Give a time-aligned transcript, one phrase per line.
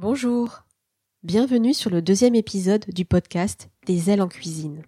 [0.00, 0.64] Bonjour,
[1.24, 4.80] bienvenue sur le deuxième épisode du podcast Des ailes en cuisine.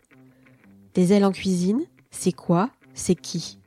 [0.95, 2.71] Des ailes en cuisine, c'est quoi?
[2.95, 3.59] C'est qui?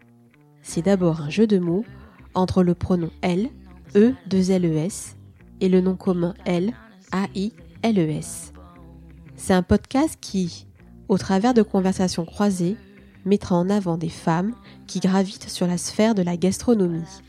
[0.63, 1.85] C'est d'abord un jeu de mots
[2.33, 3.49] entre le pronom elle,
[3.95, 5.17] e 2 s
[5.61, 6.73] et le nom commun elle,
[7.11, 7.53] a-i,
[7.83, 8.51] l-e-s.
[9.35, 10.65] C'est un podcast qui,
[11.09, 12.75] au travers de conversations croisées,
[13.23, 14.55] mettra en avant des femmes
[14.87, 17.21] qui gravitent sur la sphère de la gastronomie.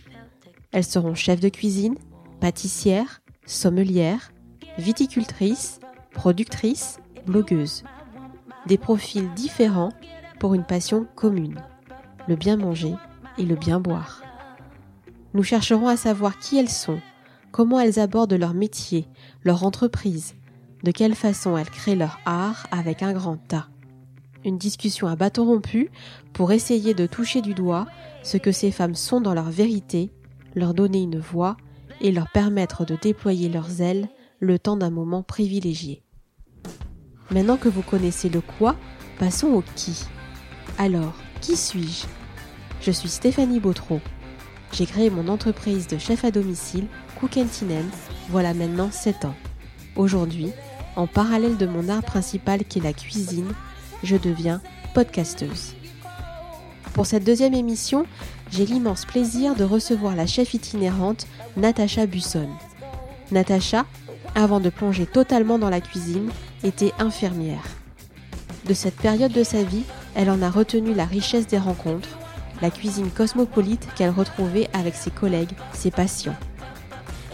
[0.73, 1.97] Elles seront chefs de cuisine,
[2.41, 4.33] pâtissières, sommelière,
[4.79, 5.81] viticultrice,
[6.13, 7.85] productrice, blogueuse.
[8.67, 9.93] Des profils différents
[10.39, 11.61] pour une passion commune,
[12.29, 12.95] le bien manger
[13.39, 14.23] et le bien boire.
[15.35, 17.01] Nous chercherons à savoir qui elles sont,
[17.53, 19.07] comment elles abordent leur métier,
[19.45, 20.35] leur entreprise,
[20.83, 23.69] de quelle façon elles créent leur art avec un grand tas.
[24.45, 25.91] Une discussion à bâton rompu
[26.33, 27.87] pour essayer de toucher du doigt
[28.23, 30.11] ce que ces femmes sont dans leur vérité,
[30.55, 31.57] leur donner une voix
[32.01, 34.09] et leur permettre de déployer leurs ailes
[34.41, 36.03] le temps d'un moment privilégié.
[37.31, 38.77] Maintenant que vous connaissez le quoi,
[39.19, 40.05] passons au qui.
[40.79, 42.07] Alors, qui suis-je?
[42.81, 44.01] Je suis Stéphanie Bautreau.
[44.73, 46.87] J'ai créé mon entreprise de chef à domicile,
[47.19, 47.89] Cookentinen,
[48.29, 49.35] voilà maintenant 7 ans.
[49.97, 50.51] Aujourd'hui,
[50.97, 53.53] en parallèle de mon art principal qui est la cuisine,
[54.03, 54.61] je deviens
[54.95, 55.75] podcasteuse.
[56.93, 58.07] Pour cette deuxième émission,
[58.51, 62.49] j'ai l'immense plaisir de recevoir la chef itinérante Natacha Busson.
[63.33, 63.87] Natacha,
[64.35, 66.31] avant de plonger totalement dans la cuisine,
[66.63, 67.65] était infirmière.
[68.67, 72.19] De cette période de sa vie, elle en a retenu la richesse des rencontres,
[72.63, 76.37] la cuisine cosmopolite qu'elle retrouvait avec ses collègues, ses patients.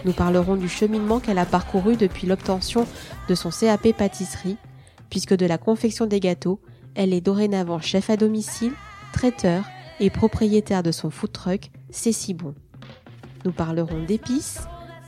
[0.04, 2.86] Nous parlerons du cheminement qu'elle a parcouru depuis l'obtention
[3.28, 4.56] de son CAP pâtisserie,
[5.10, 6.58] puisque de la confection des gâteaux,
[6.94, 8.72] elle est dorénavant chef à domicile,
[9.12, 9.64] traiteur
[10.00, 12.54] et propriétaire de son food truck, C'est si bon.
[13.44, 14.60] Nous parlerons d'épices,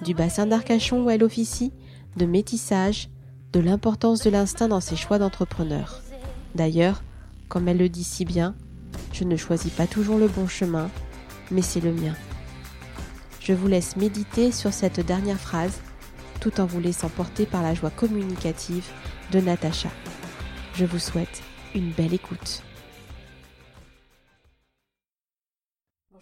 [0.03, 1.73] du bassin d'Arcachon où elle officie,
[2.17, 3.09] de métissage,
[3.53, 6.03] de l'importance de l'instinct dans ses choix d'entrepreneur.
[6.55, 7.03] D'ailleurs,
[7.49, 8.55] comme elle le dit si bien,
[9.13, 10.91] je ne choisis pas toujours le bon chemin,
[11.51, 12.15] mais c'est le mien.
[13.41, 15.81] Je vous laisse méditer sur cette dernière phrase
[16.41, 18.85] tout en vous laissant porter par la joie communicative
[19.31, 19.89] de Natacha.
[20.75, 21.43] Je vous souhaite
[21.75, 22.64] une belle écoute.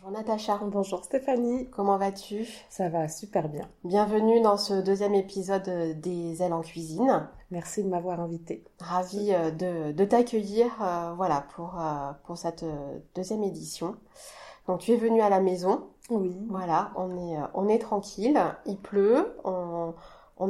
[0.02, 0.58] Bonjour Natacha.
[0.64, 1.70] Bonjour Stéphanie.
[1.70, 2.44] Comment vas-tu?
[2.68, 3.68] Ça va super bien.
[3.84, 7.28] Bienvenue dans ce deuxième épisode des ailes en cuisine.
[7.52, 8.64] Merci de m'avoir invitée.
[8.80, 12.64] Ravie euh, de, t'accueillir euh, voilà, pour, euh, pour cette
[13.14, 13.94] deuxième édition.
[14.66, 15.86] Donc tu es venue à la maison.
[16.10, 16.36] Oui.
[16.50, 19.94] Voilà, on est, on est tranquille, il pleut, on,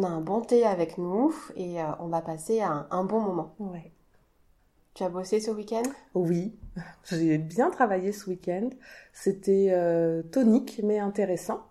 [0.03, 3.55] a un bon thé avec nous et on va passer un, un bon moment.
[3.59, 3.92] Ouais.
[4.95, 5.83] Tu as bossé ce week-end?
[6.15, 6.55] Oui,
[7.11, 8.69] j'ai bien travaillé ce week-end.
[9.15, 11.63] C'était euh, tonique mais intéressant.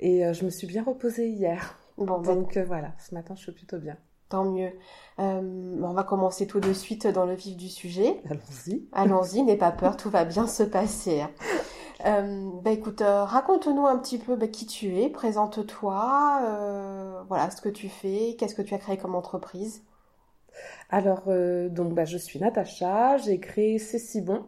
[0.00, 1.78] Et euh, je me suis bien reposée hier.
[1.98, 3.98] Bon, Donc euh, voilà, ce matin je suis plutôt bien.
[4.30, 4.72] Tant mieux.
[5.18, 8.22] on va commencer tout de suite dans le vif du sujet.
[8.30, 8.88] Allons-y.
[8.92, 11.22] Allons-y, n'aie pas peur, tout va bien se passer.
[12.02, 16.40] bah écoute, raconte-nous un petit peu bah, qui tu es, présente-toi,
[17.28, 19.82] voilà ce que tu fais, qu'est-ce que tu as créé comme entreprise.
[20.90, 24.46] Alors, euh, donc, bah, je suis Natacha, j'ai créé C'est si bon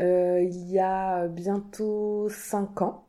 [0.00, 3.06] euh, il y a bientôt 5 ans.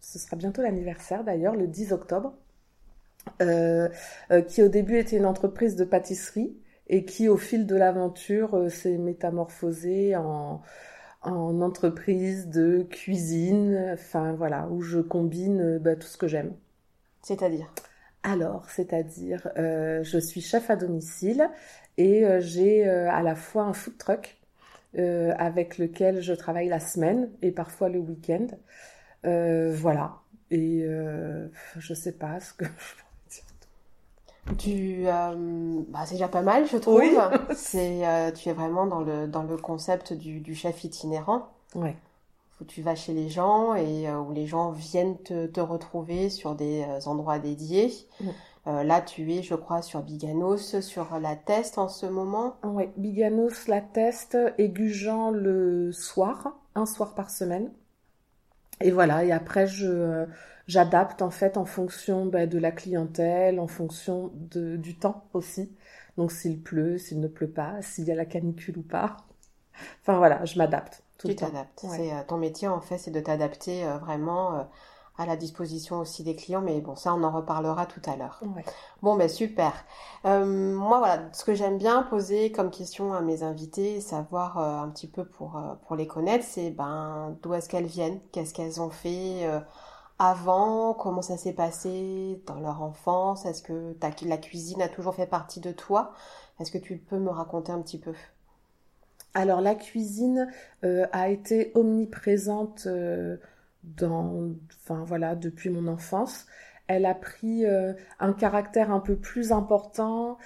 [0.00, 2.34] Ce sera bientôt l'anniversaire d'ailleurs, le 10 octobre.
[3.42, 3.88] Euh,
[4.48, 6.56] qui au début était une entreprise de pâtisserie
[6.88, 10.62] et qui au fil de l'aventure s'est métamorphosée en,
[11.22, 16.54] en entreprise de cuisine, enfin voilà, où je combine bah, tout ce que j'aime.
[17.22, 17.72] C'est-à-dire?
[18.22, 21.48] Alors, c'est-à-dire, je suis chef à domicile
[22.00, 24.38] et euh, j'ai euh, à la fois un food truck
[24.98, 28.46] euh, avec lequel je travaille la semaine et parfois le week-end.
[29.22, 30.16] voilà.
[30.50, 30.84] Et
[31.76, 32.64] je sais pas ce que
[33.28, 36.98] je tu, bah, c'est déjà pas mal, je trouve.
[36.98, 37.16] Oui.
[37.54, 38.02] c'est,
[38.34, 41.48] tu es vraiment dans le dans le concept du, du chef itinérant.
[41.74, 41.94] Ouais.
[42.60, 46.54] Où tu vas chez les gens et où les gens viennent te, te retrouver sur
[46.54, 47.92] des endroits dédiés.
[48.66, 52.56] Euh, là, tu es, je crois, sur Biganos, sur la Teste en ce moment.
[52.62, 57.70] Oui, Biganos, la Teste, Aigujan le soir, un soir par semaine.
[58.82, 60.26] Et voilà, et après, je
[60.70, 65.74] j'adapte en fait en fonction bah, de la clientèle, en fonction de, du temps aussi.
[66.16, 69.16] Donc s'il pleut, s'il ne pleut pas, s'il y a la canicule ou pas.
[70.02, 71.02] Enfin voilà, je m'adapte.
[71.28, 71.80] Tu t'adaptes.
[71.80, 74.66] C'est euh, ton métier en fait, c'est de t'adapter euh, vraiment
[75.18, 78.40] à la disposition aussi des clients, mais bon, ça on en reparlera tout à l'heure.
[79.02, 79.72] Bon, ben super.
[80.24, 84.78] Euh, moi, voilà, ce que j'aime bien poser comme question à mes invités, savoir euh,
[84.78, 88.54] un petit peu pour, euh, pour les connaître, c'est ben d'où est-ce qu'elles viennent, qu'est-ce
[88.54, 89.46] qu'elles ont fait
[90.18, 93.46] avant, comment ça s'est passé dans leur enfance?
[93.46, 93.96] Est-ce que
[94.26, 96.12] la cuisine a toujours fait partie de toi?
[96.60, 98.14] Est-ce que tu peux me raconter un petit peu?
[99.34, 100.48] Alors la cuisine
[100.84, 103.36] euh, a été omniprésente euh,
[103.84, 104.50] dans,
[104.82, 106.46] enfin voilà, depuis mon enfance.
[106.88, 110.38] Elle a pris euh, un caractère un peu plus important,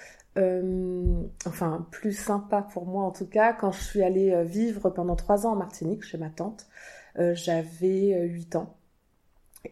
[1.45, 5.47] enfin plus sympa pour moi en tout cas, quand je suis allée vivre pendant trois
[5.47, 6.67] ans en Martinique chez ma tante.
[7.17, 8.75] J'avais huit ans.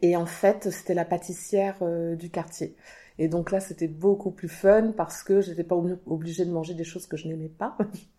[0.01, 2.75] Et en fait, c'était la pâtissière euh, du quartier.
[3.19, 6.83] Et donc là, c'était beaucoup plus fun parce que j'étais pas obligée de manger des
[6.83, 7.77] choses que je n'aimais pas.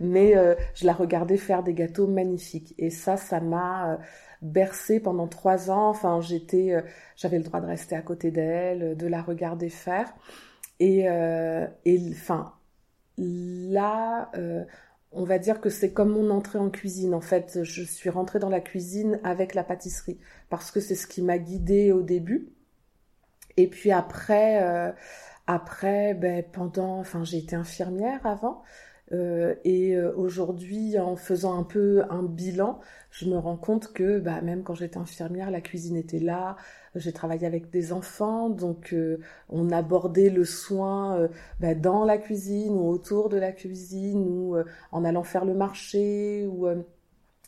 [0.00, 2.74] Mais euh, je la regardais faire des gâteaux magnifiques.
[2.78, 3.96] Et ça, ça m'a euh,
[4.42, 5.88] bercée pendant trois ans.
[5.88, 6.74] Enfin, j'étais,
[7.16, 10.12] j'avais le droit de rester à côté d'elle, de la regarder faire.
[10.78, 11.00] Et,
[11.84, 12.54] et enfin,
[13.18, 14.30] là,
[15.12, 17.14] on va dire que c'est comme mon entrée en cuisine.
[17.14, 20.18] En fait, je suis rentrée dans la cuisine avec la pâtisserie
[20.48, 22.48] parce que c'est ce qui m'a guidée au début.
[23.56, 24.92] Et puis après, euh,
[25.46, 28.62] après, ben, pendant, enfin, j'ai été infirmière avant.
[29.12, 32.80] Euh, et euh, aujourd'hui, en faisant un peu un bilan,
[33.10, 36.56] je me rends compte que bah, même quand j'étais infirmière, la cuisine était là.
[36.94, 39.18] J'ai travaillé avec des enfants, donc euh,
[39.48, 41.28] on abordait le soin
[41.60, 44.56] bah, dans la cuisine ou autour de la cuisine ou
[44.92, 46.46] en allant faire le marché.
[46.46, 46.68] Ou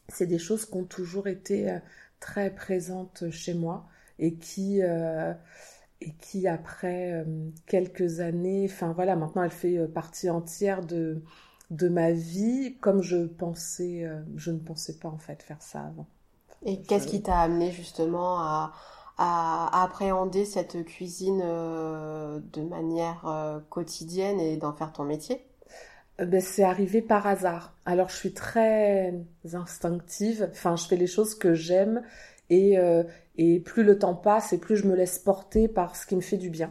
[0.08, 1.78] c'est des choses qui ont toujours été
[2.20, 3.86] très présentes chez moi
[4.18, 7.24] et qui et qui après
[7.66, 11.22] quelques années, enfin voilà, maintenant elle fait partie entière de
[11.72, 15.80] de ma vie comme je pensais, euh, je ne pensais pas en fait faire ça
[15.80, 16.06] avant.
[16.64, 18.72] Et qu'est-ce qui t'a amené justement à,
[19.18, 25.44] appréhender cette cuisine euh, de manière euh, quotidienne et d'en faire ton métier?
[26.18, 27.72] Ben, c'est arrivé par hasard.
[27.84, 29.14] Alors je suis très
[29.52, 32.02] instinctive, enfin je fais les choses que j'aime
[32.50, 32.76] et,
[33.38, 36.20] et plus le temps passe et plus je me laisse porter par ce qui me
[36.20, 36.70] fait du bien.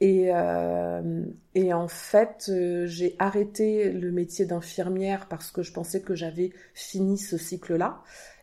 [0.00, 6.02] Et, euh, et en fait, euh, j'ai arrêté le métier d'infirmière parce que je pensais
[6.02, 8.02] que j'avais fini ce cycle-là.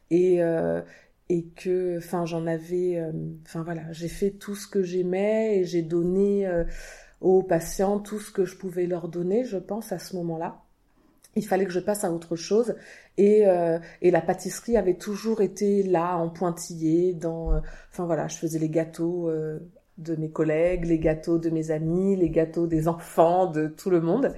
[0.10, 0.82] Et, euh,
[1.30, 3.12] et que, enfin, j'en avais, euh,
[3.46, 6.64] enfin voilà, j'ai fait tout ce que j'aimais et j'ai donné euh,
[7.22, 10.62] aux patients tout ce que je pouvais leur donner, je pense, à ce moment-là.
[11.36, 12.76] Il fallait que je passe à autre chose
[13.18, 13.46] et,
[14.02, 17.60] et la pâtisserie avait toujours été là en pointillé dans
[17.92, 19.32] enfin voilà je faisais les gâteaux
[19.98, 24.02] de mes collègues, les gâteaux de mes amis, les gâteaux des enfants, de tout le
[24.02, 24.34] monde.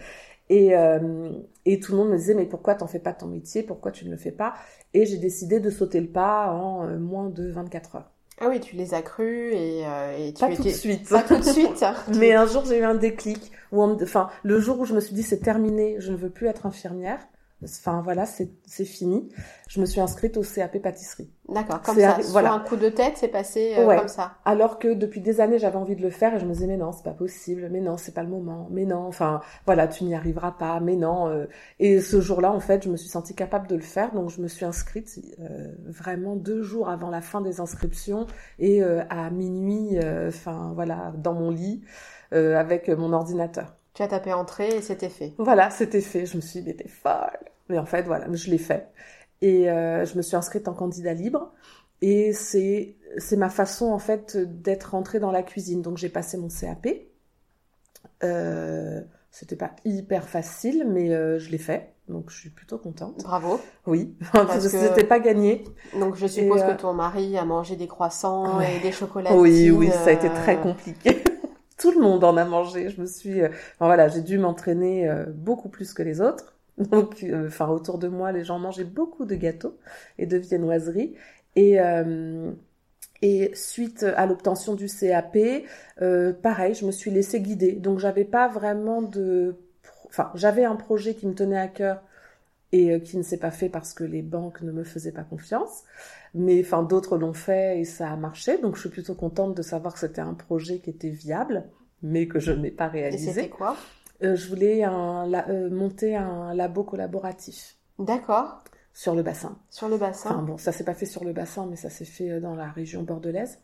[0.50, 1.31] Et, euh,
[1.66, 4.06] et tout le monde me disait mais pourquoi t'en fais pas ton métier, pourquoi tu
[4.06, 4.54] ne le fais pas?
[4.94, 8.12] Et j'ai décidé de sauter le pas en euh, moins de 24 heures.
[8.40, 11.10] Ah oui, tu les as crus et, euh, et tu pas tout de suite.
[11.10, 11.84] Pas tout de suite.
[12.19, 13.52] mais un jour j'ai eu un déclic.
[13.72, 16.48] Où enfin, le jour où je me suis dit c'est terminé, je ne veux plus
[16.48, 17.19] être infirmière.
[17.63, 19.30] Enfin voilà, c'est fini.
[19.69, 21.31] Je me suis inscrite au CAP pâtisserie.
[21.48, 22.22] D'accord, comme ça.
[22.22, 22.54] Sur voilà.
[22.54, 24.34] un coup de tête, c'est passé euh, comme ça.
[24.46, 26.78] Alors que depuis des années, j'avais envie de le faire et je me disais mais
[26.78, 29.07] non, c'est pas possible, mais non, c'est pas le moment, mais non.
[29.07, 31.30] Enfin voilà, tu n'y arriveras pas, mais non.
[31.30, 31.46] Euh.
[31.80, 34.42] Et ce jour-là, en fait, je me suis sentie capable de le faire, donc je
[34.42, 38.28] me suis inscrite euh, vraiment deux jours avant la fin des inscriptions
[38.60, 39.98] et à minuit,
[40.28, 41.84] enfin voilà, dans mon lit
[42.31, 43.75] avec mon ordinateur.
[43.95, 45.33] Tu as tapé entrée et c'était fait.
[45.38, 46.25] Voilà, c'était fait.
[46.25, 47.39] Je me suis dit, mais t'es folle.
[47.69, 48.89] Mais en fait, voilà, je l'ai fait.
[49.42, 51.53] Et euh, je me suis inscrite en candidat libre.
[52.01, 55.81] Et c'est c'est ma façon en fait d'être rentrée dans la cuisine.
[55.81, 56.87] Donc j'ai passé mon CAP.
[58.23, 61.94] Euh, c'était pas hyper facile, mais euh, je l'ai fait.
[62.09, 63.23] Donc je suis plutôt contente.
[63.23, 63.59] Bravo.
[63.87, 65.64] Oui, parce que c'était pas gagné.
[65.99, 69.33] Donc je suppose que ton mari a mangé des croissants et des chocolats.
[69.33, 71.23] Oui, oui, ça a été très compliqué.
[71.78, 72.90] Tout le monde en a mangé.
[72.90, 76.56] Je me suis, euh, voilà, j'ai dû m'entraîner euh, beaucoup plus que les autres.
[76.78, 79.78] Donc, euh, enfin, autour de moi, les gens mangeaient beaucoup de gâteaux
[80.18, 81.16] et de viennoiseries.
[81.56, 81.78] Et
[83.22, 85.38] et suite à l'obtention du CAP,
[86.42, 87.72] pareil, je me suis laissée guider.
[87.74, 89.56] Donc, j'avais pas vraiment de,
[90.08, 92.04] enfin, j'avais un projet qui me tenait à cœur
[92.72, 95.84] et qui ne s'est pas fait parce que les banques ne me faisaient pas confiance
[96.36, 98.60] mais enfin d'autres l'ont fait et ça a marché.
[98.60, 101.64] Donc je suis plutôt contente de savoir que c'était un projet qui était viable,
[102.04, 103.30] mais que je n'ai pas réalisé.
[103.30, 103.76] Et c'était quoi?
[104.22, 107.78] Euh, Je voulais un, euh, monter un labo collaboratif.
[107.98, 108.64] D'accord.
[108.94, 109.57] Sur le bassin.
[109.69, 110.31] Sur le bassin.
[110.31, 112.56] Enfin bon, ça s'est pas fait sur le bassin, mais ça s'est fait euh, dans
[112.56, 113.60] la région bordelaise.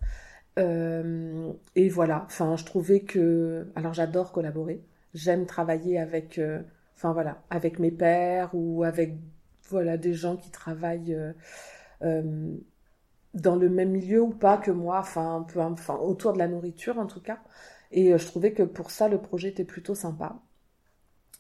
[0.58, 2.24] et voilà.
[2.26, 4.82] Enfin, je trouvais que, alors j'adore collaborer.
[5.14, 6.40] J'aime travailler avec,
[7.02, 9.16] enfin voilà, avec mes pairs ou avec
[9.70, 11.18] voilà des gens qui travaillent
[12.04, 12.56] euh,
[13.34, 16.48] dans le même milieu ou pas que moi, enfin, un peu, enfin, autour de la
[16.48, 17.40] nourriture en tout cas.
[17.92, 20.36] Et euh, je trouvais que pour ça, le projet était plutôt sympa.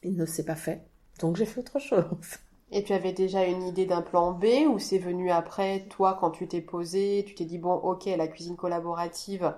[0.04, 0.82] Il ne s'est pas fait,
[1.20, 2.08] donc j'ai fait autre chose.
[2.74, 6.32] Et tu avais déjà une idée d'un plan B ou c'est venu après, toi, quand
[6.32, 9.54] tu t'es posé, tu t'es dit, bon, ok, la cuisine collaborative,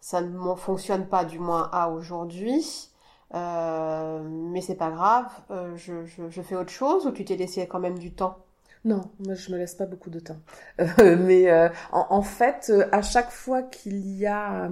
[0.00, 2.88] ça ne fonctionne pas, du moins à aujourd'hui,
[3.34, 7.80] euh, mais c'est pas grave, euh, je, fais autre chose ou tu t'es laissé quand
[7.80, 8.38] même du temps?
[8.84, 10.38] Non, moi je me laisse pas beaucoup de temps.
[10.80, 11.50] Euh, mais
[11.92, 14.70] en, fait, à chaque fois qu'il y a,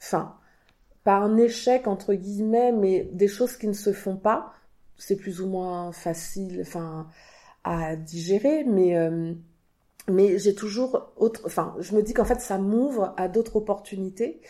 [0.00, 0.36] enfin,
[1.02, 4.52] pas un échec entre guillemets, mais des choses qui ne se font pas,
[4.96, 6.64] c'est plus ou moins facile,
[7.64, 8.96] à digérer, mais
[10.08, 14.40] mais j'ai toujours autre, enfin, je me dis qu'en fait ça m'ouvre à d'autres opportunités.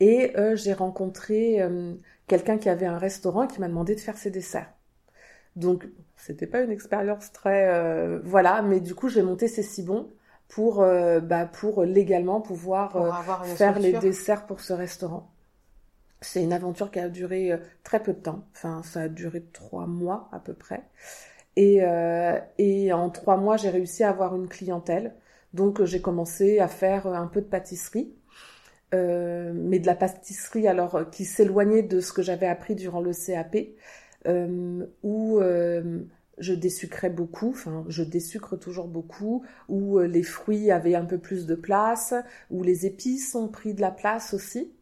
[0.00, 1.94] Et euh, j'ai rencontré euh,
[2.26, 4.72] quelqu'un qui avait un restaurant et qui m'a demandé de faire ses desserts.
[5.56, 5.86] Donc
[6.16, 10.10] c'était pas une expérience très voilà, mais du coup j'ai monté ces si bons
[10.48, 15.30] pour bah, pour légalement pouvoir faire les desserts pour ce restaurant.
[16.24, 18.44] C'est une aventure qui a duré euh, très peu de temps.
[18.54, 20.82] Enfin, ça a duré trois mois à peu près.
[21.56, 25.14] Et, euh, et en trois mois, j'ai réussi à avoir une clientèle.
[25.52, 28.12] Donc, j'ai commencé à faire un peu de pâtisserie.
[28.92, 33.12] Euh, mais de la pâtisserie alors qui s'éloignait de ce que j'avais appris durant le
[33.12, 33.56] CAP,
[35.02, 35.40] où
[36.38, 41.46] je désucrais beaucoup, enfin je désucre toujours beaucoup, où les fruits avaient un peu plus
[41.46, 42.14] de place,
[42.50, 44.72] où les épices ont pris de la place aussi.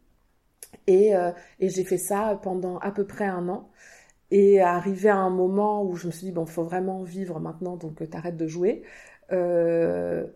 [0.87, 3.69] Et, euh, et j'ai fait ça pendant à peu près un an.
[4.31, 7.77] Et arrivé à un moment où je me suis dit, bon, faut vraiment vivre maintenant,
[7.77, 8.83] donc euh, t'arrêtes de jouer.
[9.31, 10.27] Euh,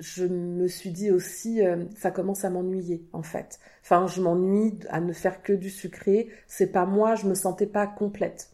[0.00, 3.58] je me suis dit aussi, euh, ça commence à m'ennuyer, en fait.
[3.82, 6.28] Enfin, je m'ennuie à ne faire que du sucré.
[6.46, 8.50] C'est pas moi, je me sentais pas complète.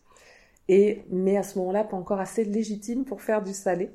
[0.69, 3.91] Et, mais à ce moment-là, pas encore assez légitime pour faire du salé.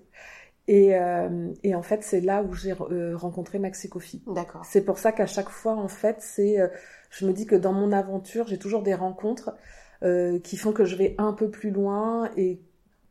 [0.68, 4.22] Et, euh, et, en fait, c'est là où j'ai euh, rencontré Maxi Coffee.
[4.28, 4.66] D'accord.
[4.66, 6.68] C'est pour ça qu'à chaque fois, en fait, c'est, euh,
[7.10, 9.56] je me dis que dans mon aventure, j'ai toujours des rencontres
[10.04, 12.60] euh, qui font que je vais un peu plus loin et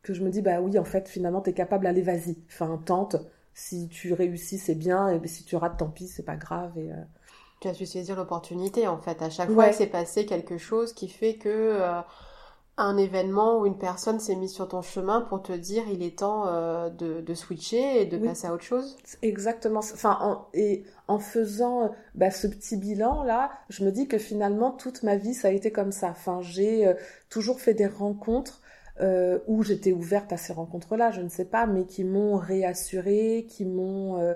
[0.02, 3.16] que je me dis, bah oui, en fait, finalement, t'es capable, allez, vas-y, enfin, tente.
[3.58, 6.76] Si tu réussis, c'est bien, et si tu rates, tant pis, c'est pas grave.
[6.76, 6.90] Et,
[7.60, 9.22] Tu as su saisir l'opportunité, en fait.
[9.22, 11.80] À chaque fois, il s'est passé quelque chose qui fait que
[12.78, 16.18] un événement où une personne s'est mise sur ton chemin pour te dire il est
[16.18, 19.80] temps euh, de, de, switcher et de passer à autre chose Exactement.
[19.80, 24.72] Enfin, en, et en faisant bah, ce petit bilan là, je me dis que finalement
[24.72, 26.08] toute ma vie ça a été comme ça.
[26.10, 26.94] Enfin, j'ai euh,
[27.30, 28.60] toujours fait des rencontres
[29.00, 33.46] euh, où j'étais ouverte à ces rencontres-là, je ne sais pas, mais qui m'ont réassurée,
[33.48, 34.34] qui m'ont euh,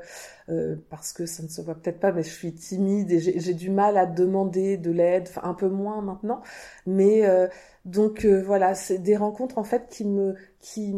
[0.51, 3.55] euh, parce que ça ne se voit peut-être pas, mais je suis timide et j'ai
[3.55, 6.43] du mal à demander de l'aide, enfin un peu moins maintenant,
[6.87, 7.47] mais euh,
[7.85, 10.95] donc euh, voilà, c'est des rencontres en fait qui me qui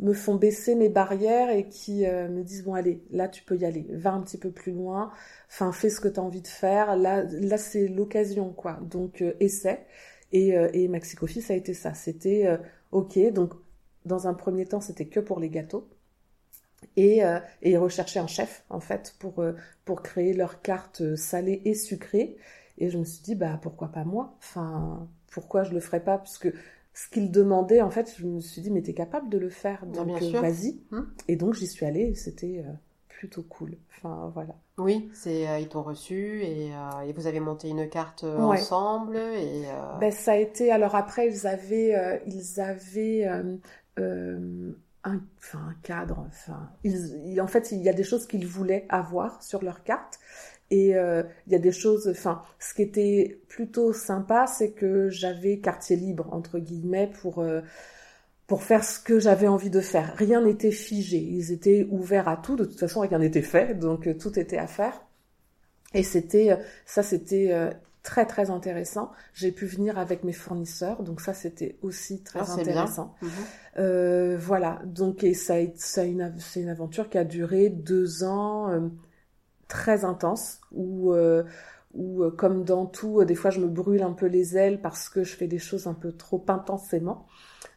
[0.00, 3.64] me font baisser mes barrières et qui me disent bon allez là tu peux y
[3.64, 5.10] aller va un petit peu plus loin
[5.50, 6.96] enfin fais ce que tu as envie de faire.
[6.96, 8.78] Là là c'est l'occasion quoi.
[8.88, 9.84] Donc essaie
[10.32, 11.94] et, euh, et Maxi Coffee, ça a été ça.
[11.94, 12.58] C'était euh,
[12.92, 13.18] OK.
[13.32, 13.54] Donc,
[14.04, 15.88] dans un premier temps, c'était que pour les gâteaux.
[16.96, 19.44] Et, euh, et ils recherchaient un chef, en fait, pour,
[19.84, 22.36] pour créer leur carte salée et sucrée.
[22.78, 24.36] Et je me suis dit, bah, pourquoi pas moi?
[24.38, 26.18] Enfin, pourquoi je le ferais pas?
[26.18, 26.52] Puisque
[26.94, 29.86] ce qu'ils demandaient, en fait, je me suis dit, mais t'es capable de le faire,
[29.86, 30.80] donc vas-y.
[30.92, 31.12] Hum.
[31.26, 32.64] Et donc, j'y suis allée, c'était
[33.18, 33.76] plutôt cool.
[33.90, 34.54] Enfin, voilà.
[34.78, 38.38] Oui, c'est euh, ils t'ont reçu et, euh, et, vous avez monté une carte euh,
[38.38, 39.64] ensemble et.
[39.98, 43.58] Ben, ça a été alors après ils avaient ils avaient un,
[43.96, 46.24] enfin, un cadre.
[46.28, 50.20] Enfin, ils, en fait il y a des choses qu'ils voulaient avoir sur leur carte
[50.70, 52.06] et il y a des choses.
[52.08, 57.44] Enfin, ce qui était plutôt sympa, c'est que j'avais quartier libre entre guillemets pour
[58.48, 60.14] pour faire ce que j'avais envie de faire.
[60.16, 61.18] Rien n'était figé.
[61.18, 62.56] Ils étaient ouverts à tout.
[62.56, 65.04] De toute façon, rien n'était fait, donc euh, tout était à faire.
[65.92, 67.70] Et c'était, euh, ça, c'était euh,
[68.02, 69.12] très très intéressant.
[69.34, 73.14] J'ai pu venir avec mes fournisseurs, donc ça, c'était aussi très ah, intéressant.
[73.20, 74.36] Mhm.
[74.36, 74.80] voilà.
[74.86, 78.90] Donc et ça, ça une, c'est une aventure qui a duré deux ans,
[79.68, 81.12] très intense, où
[81.94, 85.22] où comme dans tout, des fois, je me brûle un peu les ailes parce que
[85.22, 87.26] je fais des choses un peu trop intensément.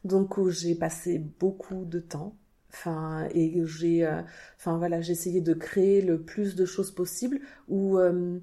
[0.03, 2.36] Donc où j'ai passé beaucoup de temps.
[2.74, 4.22] Enfin, et j'ai, euh,
[4.58, 8.39] enfin voilà, j'ai essayé de créer le plus de choses possible où euh,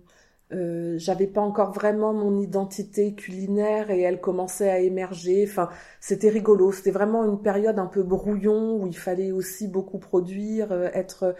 [0.52, 5.44] euh, j'avais pas encore vraiment mon identité culinaire et elle commençait à émerger.
[5.48, 6.72] Enfin, c'était rigolo.
[6.72, 11.34] C'était vraiment une période un peu brouillon où il fallait aussi beaucoup produire, être,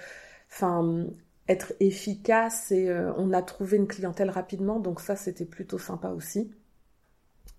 [0.51, 1.07] enfin,
[1.49, 4.81] être efficace et on a trouvé une clientèle rapidement.
[4.81, 6.51] Donc ça, c'était plutôt sympa aussi.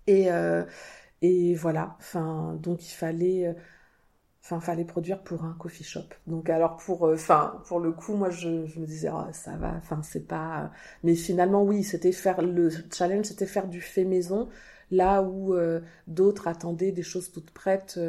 [0.06, 0.28] Et
[1.22, 1.98] et voilà,
[2.60, 3.52] donc il fallait, euh,
[4.42, 6.08] enfin, fallait produire pour un coffee shop.
[6.26, 7.16] Donc alors pour, euh,
[7.66, 10.72] pour le coup, moi je, me disais, oh, ça va, c'est pas,
[11.02, 14.48] mais finalement oui, c'était faire le challenge, c'était faire du fait maison,
[14.90, 18.00] là où euh, d'autres attendaient des choses toutes prêtes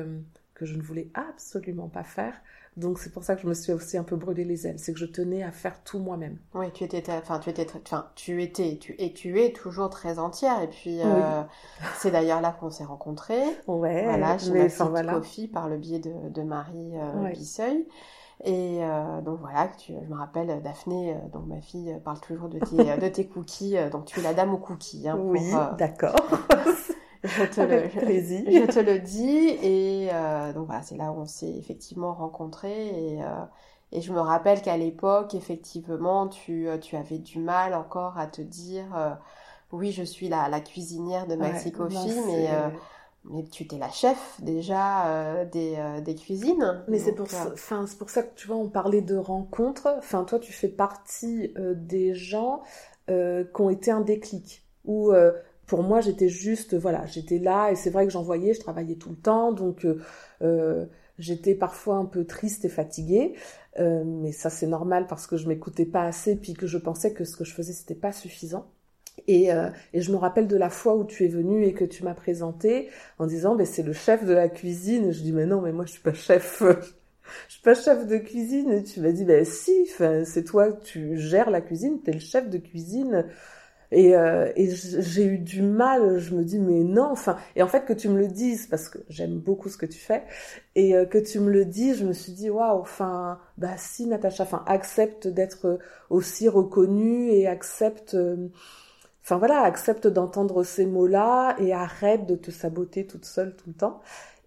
[0.53, 2.33] que je ne voulais absolument pas faire.
[2.77, 4.93] Donc c'est pour ça que je me suis aussi un peu brûlé les ailes, c'est
[4.93, 6.37] que je tenais à faire tout moi-même.
[6.53, 10.19] Oui, tu étais, enfin tu étais, enfin tu étais, tu et tu es toujours très
[10.19, 10.61] entière.
[10.61, 11.41] Et puis euh,
[11.97, 13.43] c'est d'ailleurs là qu'on s'est rencontrés.
[13.67, 14.05] Ouais.
[14.05, 15.13] Voilà, chez ma voilà.
[15.15, 17.27] Coffee par le biais de, de Marie euh,
[18.45, 22.47] Et euh, donc voilà, tu, je me rappelle, Daphné, euh, donc ma fille, parle toujours
[22.47, 23.75] de tes, de tes cookies.
[23.91, 25.09] Donc tu es la dame aux cookies.
[25.09, 26.15] Hein, oui, d'accord.
[27.23, 29.57] je te, le, je, te le dis.
[29.61, 32.87] Et euh, donc voilà, c'est là où on s'est effectivement rencontrés.
[32.87, 33.45] Et, euh,
[33.91, 38.27] et je me rappelle qu'à l'époque, effectivement, tu, euh, tu avais du mal encore à
[38.27, 39.17] te dire
[39.71, 42.49] oui, je suis la, la cuisinière de Maxi Coffee, mais
[43.23, 46.83] mais tu étais la chef déjà des, des, cuisines.
[46.87, 49.93] Mais c'est pour, c'est pour ça que tu vois, on parlait de rencontres.
[49.99, 52.63] Enfin, toi, tu fais partie des gens
[53.07, 54.65] qui ont été un déclic.
[54.83, 55.13] Où
[55.71, 59.11] pour moi, j'étais juste, voilà, j'étais là et c'est vrai que j'envoyais, je travaillais tout
[59.11, 60.01] le temps, donc euh,
[60.41, 60.85] euh,
[61.17, 63.35] j'étais parfois un peu triste et fatiguée,
[63.79, 67.13] euh, mais ça c'est normal parce que je m'écoutais pas assez puis que je pensais
[67.13, 68.69] que ce que je faisais c'était pas suffisant.
[69.27, 69.47] Et,
[69.93, 72.15] et, je me rappelle de la fois où tu es venu et que tu m'as
[72.15, 75.11] présenté en disant ben c'est le chef de la cuisine.
[75.11, 76.61] Je dis mais non mais moi je suis pas chef,
[77.47, 78.71] je suis pas chef de cuisine.
[78.71, 82.19] Et tu m'as dit ben si, c'est toi tu gères la cuisine, tu es le
[82.19, 83.25] chef de cuisine.
[83.91, 87.67] Et, euh, et j'ai eu du mal, je me dis mais non, enfin, et en
[87.67, 90.23] fait que tu me le dises parce que j'aime beaucoup ce que tu fais
[90.75, 94.05] et euh, que tu me le dis, je me suis dit waouh, enfin, bah si
[94.07, 95.79] Natacha, enfin accepte d'être
[96.09, 98.47] aussi reconnue et accepte, euh,
[99.23, 103.75] enfin voilà, accepte d'entendre ces mots-là et arrête de te saboter toute seule tout le
[103.75, 104.01] temps.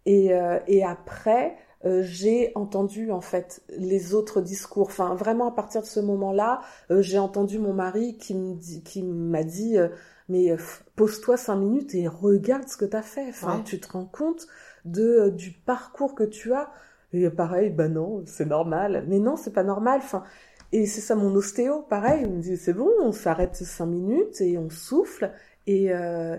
[0.07, 0.33] Et,
[0.69, 4.87] et après, euh, j'ai entendu en fait les autres discours.
[4.87, 6.61] Enfin, vraiment à partir de ce moment-là,
[6.91, 9.89] euh, j'ai entendu mon mari qui me dit, qui m'a dit, euh,
[10.29, 10.57] mais
[10.97, 13.29] pose-toi cinq minutes et regarde ce que tu as fait.
[13.29, 14.47] Enfin, tu te rends compte
[14.87, 16.71] de du parcours que tu as.
[17.13, 19.05] Et pareil, bah non, c'est normal.
[19.09, 20.01] Mais non, c'est pas normal.
[20.03, 20.25] Enfin,
[20.73, 22.23] et c'est ça mon ostéo, pareil.
[22.25, 25.31] Il me dit c'est bon, on s'arrête cinq minutes et on souffle.
[25.67, 25.91] Et,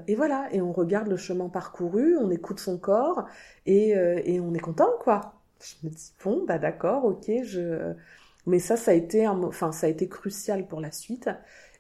[0.08, 3.26] et, voilà, et on regarde le chemin parcouru, on écoute son corps
[3.66, 7.94] et, et on est content, quoi je me dis bon bah d'accord ok je
[8.46, 11.30] mais ça ça a été un enfin ça a été crucial pour la suite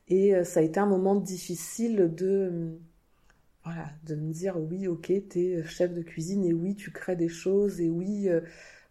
[0.07, 2.77] et euh, ça a été un moment difficile de
[3.63, 7.29] voilà de me dire oui ok t'es chef de cuisine et oui tu crées des
[7.29, 8.41] choses et oui euh,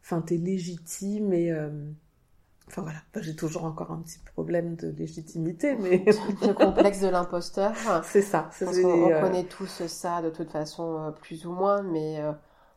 [0.02, 1.70] enfin t'es légitime et euh,
[2.66, 6.02] Enfin voilà, j'ai toujours encore un petit problème de légitimité, mais
[6.40, 7.74] le complexe de l'imposteur.
[8.04, 8.48] C'est ça.
[8.62, 12.22] On, on connaît tous ça de toute façon, plus ou moins, mais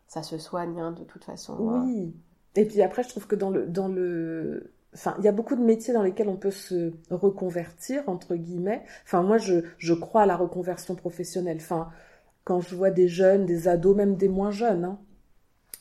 [0.07, 1.55] ça se soigne hein, de toute façon.
[1.59, 2.13] Oui.
[2.55, 5.55] Et puis après, je trouve que dans le, dans le, enfin, il y a beaucoup
[5.55, 8.83] de métiers dans lesquels on peut se reconvertir entre guillemets.
[9.05, 11.57] Enfin, moi, je, je crois à la reconversion professionnelle.
[11.59, 11.89] Enfin,
[12.43, 14.99] quand je vois des jeunes, des ados, même des moins jeunes, hein,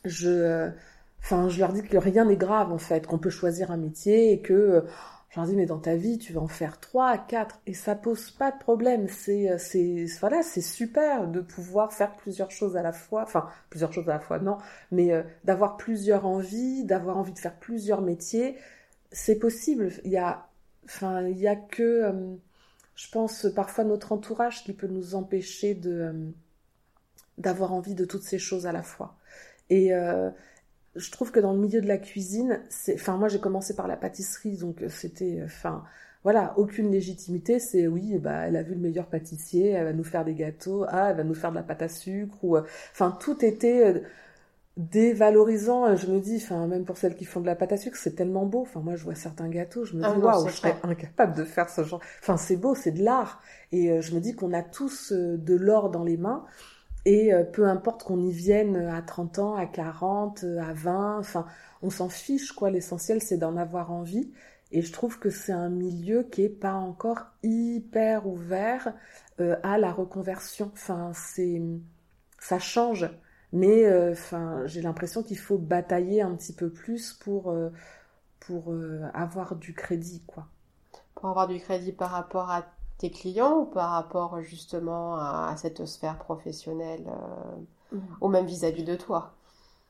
[0.05, 0.69] je,
[1.21, 4.33] enfin, je leur dis que rien n'est grave en fait, qu'on peut choisir un métier
[4.33, 4.85] et que
[5.37, 7.95] je leur dis, mais dans ta vie, tu vas en faire trois, quatre, et ça
[7.95, 9.07] pose pas de problème.
[9.07, 13.23] C'est, euh, c'est, voilà, c'est super de pouvoir faire plusieurs choses à la fois.
[13.23, 14.57] Enfin, plusieurs choses à la fois, non,
[14.91, 18.57] mais euh, d'avoir plusieurs envies, d'avoir envie de faire plusieurs métiers,
[19.13, 19.91] c'est possible.
[20.05, 20.49] Il y a,
[20.87, 22.35] enfin, il y a que, euh,
[22.95, 26.33] je pense, parfois notre entourage qui peut nous empêcher de,
[27.37, 29.19] d'avoir envie de toutes ces choses à la fois.
[29.69, 29.93] Et,
[30.97, 33.87] je trouve que dans le milieu de la cuisine, c'est, enfin moi j'ai commencé par
[33.87, 35.85] la pâtisserie, donc euh, c'était, euh, enfin
[36.25, 37.59] voilà, aucune légitimité.
[37.59, 40.85] C'est oui, bah elle a vu le meilleur pâtissier, elle va nous faire des gâteaux,
[40.89, 44.03] ah elle va nous faire de la pâte à sucre ou, euh, enfin tout était
[44.77, 45.95] dévalorisant.
[45.97, 48.17] Je me dis, enfin même pour celles qui font de la pâte à sucre, c'est
[48.17, 48.63] tellement beau.
[48.63, 51.45] Enfin moi je vois certains gâteaux, je me ah dis waouh, je serais incapable de
[51.45, 52.01] faire ce genre.
[52.21, 53.41] Enfin c'est beau, c'est de l'art.
[53.73, 56.45] Et je me dis qu'on a tous de l'or dans les mains.
[57.07, 61.47] Et euh, peu importe qu'on y vienne à 30 ans, à 40, à 20, enfin,
[61.81, 62.69] on s'en fiche, quoi.
[62.69, 64.33] L'essentiel, c'est d'en avoir envie.
[64.73, 68.93] Et je trouve que c'est un milieu qui est pas encore hyper ouvert
[69.41, 70.73] euh, à la reconversion.
[70.75, 71.63] Enfin, c'est,
[72.41, 73.09] ça change.
[73.53, 77.57] Mais, euh, enfin, j'ai l'impression qu'il faut batailler un petit peu plus pour,
[78.41, 78.75] pour
[79.15, 80.49] avoir du crédit, quoi.
[81.15, 82.67] Pour avoir du crédit par rapport à
[82.99, 88.01] tes clients ou par rapport justement à, cette sphère professionnelle euh, mm.
[88.21, 89.35] ou même vis-à-vis de toi?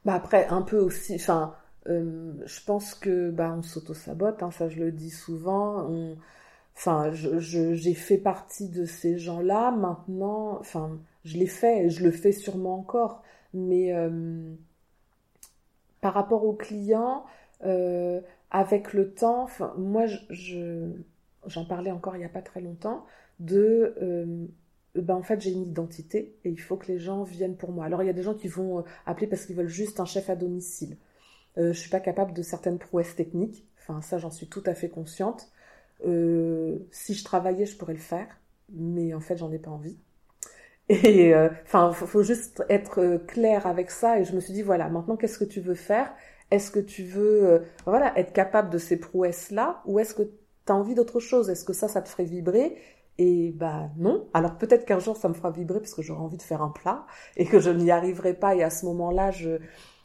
[0.05, 1.55] Bah Après, un peu aussi, enfin,
[1.89, 5.89] euh, je pense que bah, on s'auto-sabote, hein, ça je le dis souvent.
[6.77, 9.71] Enfin, j'ai fait partie de ces gens-là.
[9.71, 13.23] Maintenant, enfin, je l'ai fait et je le fais sûrement encore.
[13.55, 14.55] Mais euh,
[16.01, 17.25] par rapport aux clients,
[18.51, 20.93] avec le temps, moi, je
[21.47, 23.07] j'en parlais encore il n'y a pas très longtemps,
[23.41, 24.47] de euh,
[24.95, 27.85] ben en fait j'ai une identité et il faut que les gens viennent pour moi.
[27.85, 30.31] Alors il y a des gens qui vont appeler parce qu'ils veulent juste un chef
[30.31, 30.97] à domicile.
[31.59, 33.67] Euh, je suis pas capable de certaines prouesses techniques.
[33.79, 35.51] Enfin ça j'en suis tout à fait consciente.
[36.03, 38.29] si je travaillais je pourrais le faire,
[38.71, 39.99] mais en fait j'en ai pas envie.
[40.89, 44.89] Et enfin faut, faut, juste être clair avec ça et je me suis dit voilà
[44.89, 46.13] maintenant qu'est-ce que tu veux faire?
[46.51, 49.83] Est-ce que tu veux euh, voilà, être capable de ces prouesses-là?
[49.87, 50.31] Ou est-ce que
[50.67, 52.77] tu as envie d'autre chose Est-ce que ça, ça te ferait vibrer?
[53.19, 54.29] Et bah non.
[54.35, 56.69] Alors peut-être qu'un jour ça me fera vibrer parce que j'aurai envie de faire un
[56.71, 59.59] plat et que je n'y arriverai pas et à ce moment-là je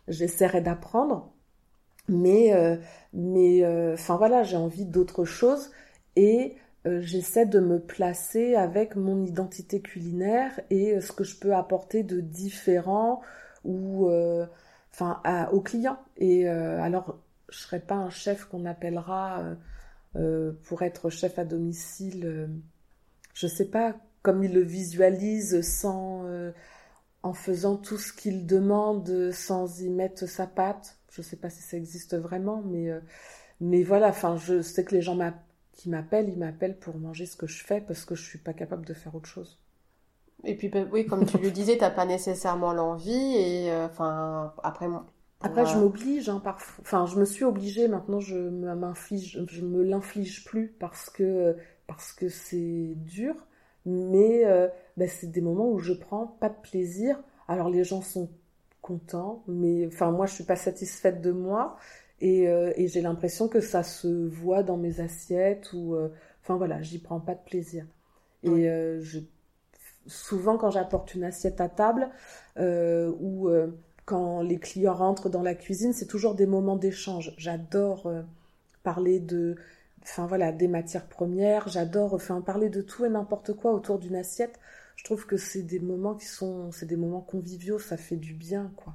[0.07, 1.33] j'essaierai d'apprendre.
[2.07, 2.77] Mais euh,
[3.13, 5.71] mais euh, enfin voilà, j'ai envie d'autre chose
[6.15, 12.01] et j'essaie de me placer avec mon identité culinaire et ce que je peux apporter
[12.01, 13.21] de différent
[13.63, 14.09] ou
[14.93, 15.21] enfin
[15.51, 15.99] aux clients.
[16.17, 17.17] Et euh, alors,
[17.49, 19.43] je serais pas un chef qu'on appellera
[20.15, 22.49] euh, euh, pour être chef à domicile.
[23.33, 26.25] je sais pas comme il le visualise sans
[27.23, 30.97] en faisant tout ce qu'il demande sans y mettre sa patte.
[31.11, 32.89] Je sais pas si ça existe vraiment, mais
[33.59, 34.09] mais voilà.
[34.09, 35.17] Enfin, je sais que les gens
[35.73, 38.53] qui m'appellent, ils m'appellent pour manger ce que je fais parce que je suis pas
[38.53, 39.59] capable de faire autre chose.
[40.43, 43.11] Et puis, ben, oui, comme tu le disais, t'as pas nécessairement l'envie.
[43.11, 44.87] Et euh, enfin, après.
[45.43, 46.41] Après, je m'oblige, hein.
[46.81, 47.87] Enfin, je me suis obligée.
[47.87, 51.55] Maintenant, je m'inflige, je me l'inflige plus parce que
[51.87, 53.35] parce que c'est dur.
[53.85, 57.19] Mais euh, ben, c'est des moments où je prends pas de plaisir.
[57.47, 58.29] Alors, les gens sont
[58.81, 61.77] contents, mais enfin, moi, je suis pas satisfaite de moi.
[62.19, 65.97] Et, euh, et j'ai l'impression que ça se voit dans mes assiettes ou.
[66.43, 67.85] Enfin, voilà, j'y prends pas de plaisir.
[68.43, 68.67] Et
[69.01, 69.19] je
[70.07, 72.09] souvent quand j'apporte une assiette à table
[72.57, 73.67] euh, ou euh,
[74.05, 77.33] quand les clients rentrent dans la cuisine, c'est toujours des moments d'échange.
[77.37, 78.21] J'adore euh,
[78.83, 79.55] parler de,
[80.03, 81.67] enfin voilà, des matières premières.
[81.67, 84.59] J'adore, enfin parler de tout et n'importe quoi autour d'une assiette.
[84.95, 88.33] Je trouve que c'est des moments qui sont, c'est des moments conviviaux, ça fait du
[88.33, 88.93] bien, quoi.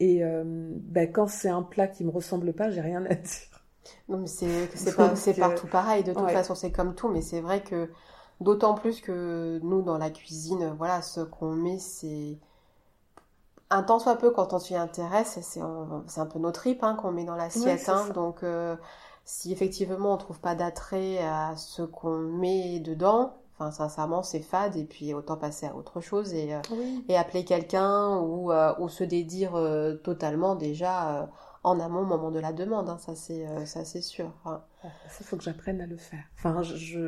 [0.00, 3.64] Et ben, quand c'est un plat qui me ressemble pas, j'ai rien à dire.
[4.08, 6.02] Non, mais c'est, c'est, pas, c'est partout pareil.
[6.02, 7.88] De toute façon, c'est comme tout, mais c'est vrai que
[8.40, 12.38] D'autant plus que nous, dans la cuisine, voilà, ce qu'on met, c'est
[13.70, 17.12] un tant soit peu quand on s'y intéresse, c'est un, peu nos tripes hein, qu'on
[17.12, 17.88] met dans l'assiette.
[17.88, 18.08] Hein.
[18.14, 18.76] donc, euh,
[19.24, 24.76] si effectivement on trouve pas d'attrait à ce qu'on met dedans, enfin sincèrement c'est fade
[24.76, 26.60] et puis autant passer à autre chose et, euh,
[27.08, 29.52] et appeler quelqu'un ou, euh, ou se dédire
[30.02, 31.30] totalement déjà
[31.62, 34.30] en amont au moment de la demande, hein, ça c'est ça c'est sûr.
[34.82, 36.24] Ça, il faut que j'apprenne à le faire.
[36.36, 36.60] Enfin,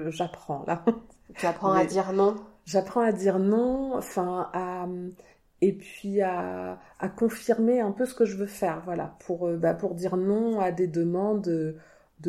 [0.08, 0.82] j'apprends là.
[1.34, 2.36] Tu apprends à dire non?
[2.64, 4.86] J'apprends à dire non, enfin, à,
[5.62, 9.56] et puis à, à, confirmer un peu ce que je veux faire, voilà, pour, euh,
[9.56, 11.76] bah, pour dire non à des demandes de,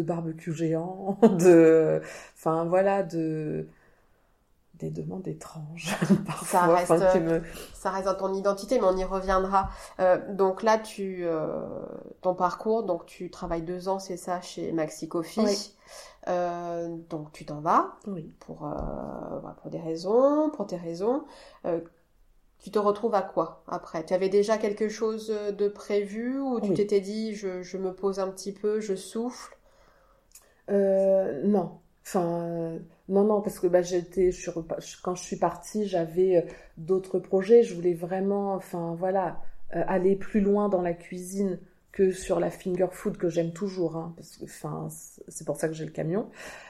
[0.01, 2.01] barbecue géant, de,
[2.35, 3.67] enfin, voilà, de,
[4.75, 5.95] des demandes étranges
[6.45, 6.93] Ça reste,
[7.73, 9.69] ça reste dans ton identité, mais on y reviendra.
[9.99, 11.65] Euh, donc là, tu, euh,
[12.21, 15.41] ton parcours, donc tu travailles deux ans, c'est ça, chez Maxi Coffee.
[15.41, 15.73] Oui.
[16.27, 18.33] Euh, donc tu t'en vas oui.
[18.39, 21.23] pour, euh, pour des raisons, pour tes raisons.
[21.65, 21.79] Euh,
[22.59, 24.05] tu te retrouves à quoi après?
[24.05, 28.19] Tu avais déjà quelque chose de prévu ou tu t'étais dit je, je, me pose
[28.19, 29.57] un petit peu, je souffle?
[30.69, 31.79] Non.
[32.03, 34.31] Enfin, non, non, parce que bah, j'étais,
[35.03, 36.45] quand je suis partie, j'avais
[36.77, 37.63] d'autres projets.
[37.63, 39.41] Je voulais vraiment, enfin voilà,
[39.71, 41.59] aller plus loin dans la cuisine
[41.97, 44.87] que sur la finger food que j'aime toujours, hein, parce que enfin
[45.27, 46.27] c'est pour ça que j'ai le camion.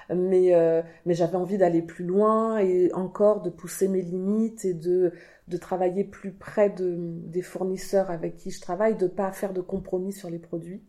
[0.10, 4.74] Mais euh, mais j'avais envie d'aller plus loin et encore de pousser mes limites et
[4.74, 5.12] de
[5.48, 9.62] de travailler plus près de des fournisseurs avec qui je travaille, de pas faire de
[9.62, 10.84] compromis sur les produits.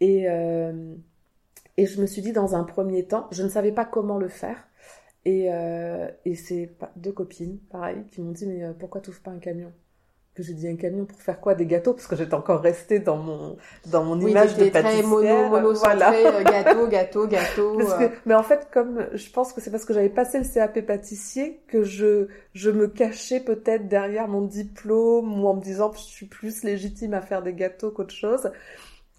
[0.00, 0.94] Et euh,
[1.76, 4.28] et je me suis dit dans un premier temps, je ne savais pas comment le
[4.28, 4.68] faire.
[5.24, 9.38] Et, euh, et c'est deux copines, pareil, qui m'ont dit mais pourquoi tu pas un
[9.38, 9.72] camion?
[10.42, 13.16] J'ai dit un camion pour faire quoi Des gâteaux Parce que j'étais encore restée dans
[13.16, 15.00] mon, dans mon image de pâtissière.
[15.00, 16.12] très mono, mono voilà.
[16.42, 17.80] Gâteau, gâteau, gâteau.
[18.26, 21.60] Mais en fait, comme je pense que c'est parce que j'avais passé le CAP pâtissier
[21.68, 26.02] que je, je me cachais peut-être derrière mon diplôme ou en me disant que je
[26.02, 28.50] suis plus légitime à faire des gâteaux qu'autre chose.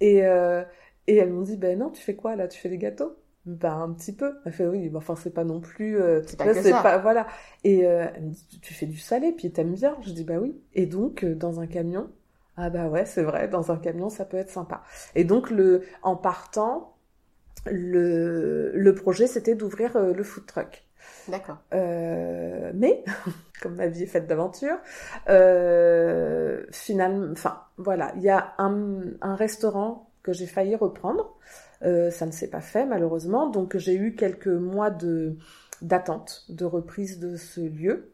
[0.01, 0.63] Et, euh,
[1.08, 2.47] et elles m'ont dit, ben non, tu fais quoi là?
[2.47, 3.15] Tu fais des gâteaux?
[3.49, 4.35] Bah un petit peu.
[4.45, 5.99] Elle fait oui, enfin c'est pas non plus.
[5.99, 7.27] Euh, c'est pas, que pas voilà.
[7.63, 9.97] Et euh, elle me dit tu fais du salé puis t'aimes bien.
[10.01, 10.59] Je dis bah oui.
[10.73, 12.09] Et donc euh, dans un camion,
[12.57, 14.83] ah bah ouais c'est vrai dans un camion ça peut être sympa.
[15.15, 16.95] Et donc le en partant
[17.65, 20.85] le le projet c'était d'ouvrir le food truck.
[21.27, 21.57] D'accord.
[21.71, 23.03] mais
[23.62, 24.77] comme ma vie est faite d'aventure,
[26.71, 31.35] finalement, enfin voilà, il y a un, un restaurant que j'ai failli reprendre.
[31.84, 33.50] Euh, ça ne s'est pas fait malheureusement.
[33.50, 35.38] Donc j'ai eu quelques mois de,
[35.82, 38.12] d'attente, de reprise de ce lieu.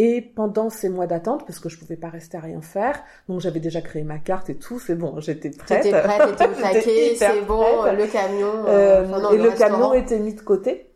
[0.00, 3.40] Et pendant ces mois d'attente, parce que je pouvais pas rester à rien faire, donc
[3.40, 5.82] j'avais déjà créé ma carte et tout, c'est bon, j'étais prête.
[5.82, 8.64] T'étais prête, t'étais au taquet, c'est bon, le camion.
[8.68, 10.92] Euh, euh, et le, camion était mis de côté.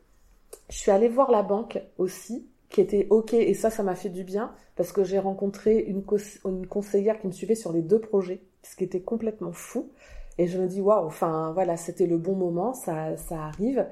[0.70, 4.08] Je suis allée voir la banque aussi, qui était ok, et ça, ça m'a fait
[4.08, 6.04] du bien, parce que j'ai rencontré une,
[6.44, 9.90] une conseillère qui me suivait sur les deux projets, ce qui était complètement fou.
[10.38, 13.86] Et je me dis, waouh, enfin voilà, c'était le bon moment, ça, ça arrive.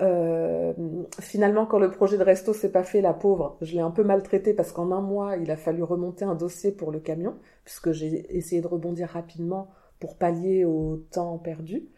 [0.00, 0.72] Euh,
[1.20, 4.04] finalement, quand le projet de resto s'est pas fait, la pauvre, je l'ai un peu
[4.04, 7.92] maltraité parce qu'en un mois, il a fallu remonter un dossier pour le camion, puisque
[7.92, 11.88] j'ai essayé de rebondir rapidement pour pallier au temps perdu.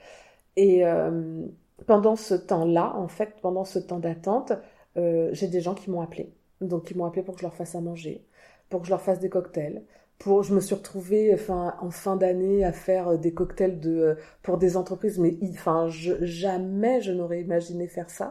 [0.57, 1.47] Et euh,
[1.87, 4.53] pendant ce temps-là, en fait, pendant ce temps d'attente,
[4.97, 6.33] euh, j'ai des gens qui m'ont appelé.
[6.61, 8.27] Donc, ils m'ont appelé pour que je leur fasse à manger,
[8.69, 9.83] pour que je leur fasse des cocktails,
[10.21, 13.91] pour, je me suis retrouvée enfin, en fin d'année à faire euh, des cocktails de,
[13.91, 18.31] euh, pour des entreprises, mais enfin, jamais je n'aurais imaginé faire ça.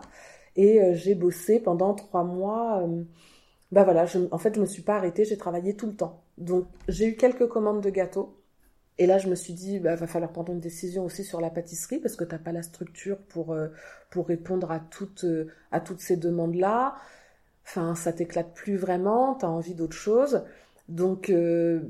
[0.56, 2.88] Et euh, j'ai bossé pendant trois mois.
[3.71, 6.23] bah voilà, je, en fait, je me suis pas arrêtée, j'ai travaillé tout le temps.
[6.38, 8.36] Donc, j'ai eu quelques commandes de gâteaux.
[8.99, 11.49] Et là, je me suis dit, bah, va falloir prendre une décision aussi sur la
[11.49, 13.56] pâtisserie parce que t'as pas la structure pour
[14.12, 15.25] pour répondre à toutes
[15.71, 16.95] à toutes ces demandes-là.
[17.65, 20.43] Enfin, ça t'éclate plus vraiment, t'as envie d'autre chose.
[20.89, 21.82] Donc euh,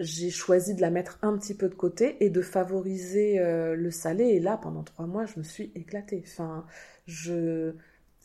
[0.00, 3.90] j'ai choisi de la mettre un petit peu de côté et de favoriser euh, le
[3.90, 4.24] salé.
[4.24, 6.22] Et là, pendant trois mois, je me suis éclatée.
[6.26, 6.64] Enfin,
[7.06, 7.72] je...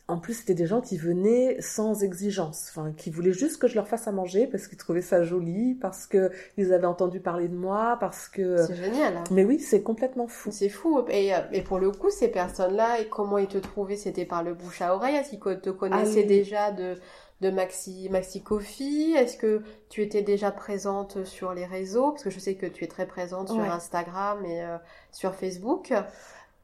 [0.08, 3.76] En plus, c'était des gens qui venaient sans exigence, enfin, qui voulaient juste que je
[3.76, 7.46] leur fasse à manger parce qu'ils trouvaient ça joli, parce que ils avaient entendu parler
[7.46, 8.56] de moi, parce que.
[8.66, 9.18] C'est génial.
[9.18, 9.24] Hein.
[9.30, 10.50] Mais oui, c'est complètement fou.
[10.50, 11.04] C'est fou.
[11.10, 13.94] Et, euh, et, pour le coup, ces personnes-là, comment ils te trouvaient?
[13.94, 16.96] C'était par le bouche à oreille Est-ce qu'ils te connaissaient déjà de
[17.40, 22.10] de Maxi, Maxi Coffee Est-ce que tu étais déjà présente sur les réseaux?
[22.10, 24.76] Parce que je sais que tu es très présente sur Instagram et euh,
[25.12, 25.92] sur Facebook.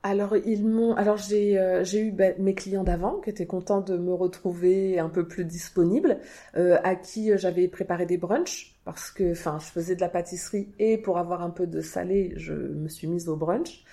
[0.03, 3.81] Alors ils m'ont, alors j'ai euh, j'ai eu ben, mes clients d'avant qui étaient contents
[3.81, 6.21] de me retrouver un peu plus disponible,
[6.57, 10.69] euh, à qui j'avais préparé des brunchs parce que, enfin, je faisais de la pâtisserie
[10.79, 13.85] et pour avoir un peu de salé, je me suis mise au brunch.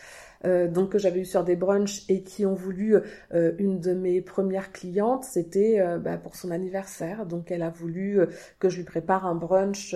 [0.45, 2.97] Euh, donc que j'avais eu sur des brunchs et qui ont voulu
[3.33, 7.25] euh, une de mes premières clientes, c'était euh, bah, pour son anniversaire.
[7.25, 8.19] Donc elle a voulu
[8.59, 9.95] que je lui prépare un brunch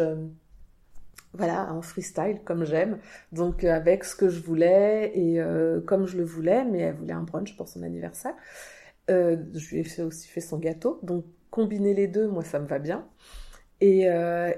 [1.34, 2.98] voilà, en freestyle comme j'aime,
[3.32, 5.40] donc avec ce que je voulais et
[5.86, 8.34] comme je le voulais, mais elle voulait un brunch pour son anniversaire.
[9.10, 12.66] je lui ai fait aussi fait son gâteau, donc combiner les deux, moi ça me
[12.66, 13.06] va bien.
[13.82, 14.08] Et,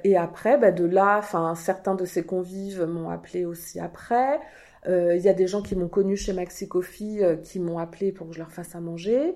[0.03, 4.39] et après, bah, de là, enfin certains de ses convives m'ont appelé aussi après.
[4.87, 7.77] Euh, il y a des gens qui m'ont connu chez Maxi Coffee euh, qui m'ont
[7.77, 9.35] appelé pour que je leur fasse à manger.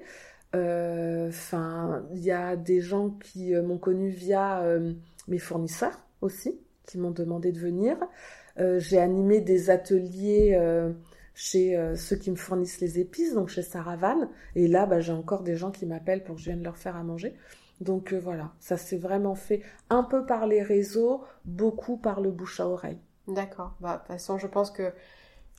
[0.56, 4.64] Euh, enfin, il y a des gens qui m'ont connu via
[5.28, 7.98] mes fournisseurs aussi, qui m'ont demandé de venir.
[8.58, 10.56] J'ai animé des ateliers
[11.34, 14.30] chez ceux qui me fournissent les épices, donc chez Saravan.
[14.56, 16.96] Et là, bah, j'ai encore des gens qui m'appellent pour que je vienne leur faire
[16.96, 17.34] à manger.
[17.82, 22.60] Donc voilà, ça s'est vraiment fait un peu par les réseaux, beaucoup par le bouche
[22.60, 23.00] à oreille.
[23.28, 23.76] D'accord.
[23.80, 24.94] Bah, de toute façon, je pense que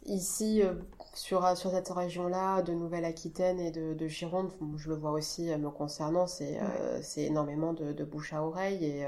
[0.06, 0.74] Ici, euh,
[1.14, 5.56] sur, sur cette région-là, de Nouvelle-Aquitaine et de, de, Gironde, je le vois aussi euh,
[5.56, 9.06] me concernant, c'est euh, c'est énormément de, de, bouche à oreille et,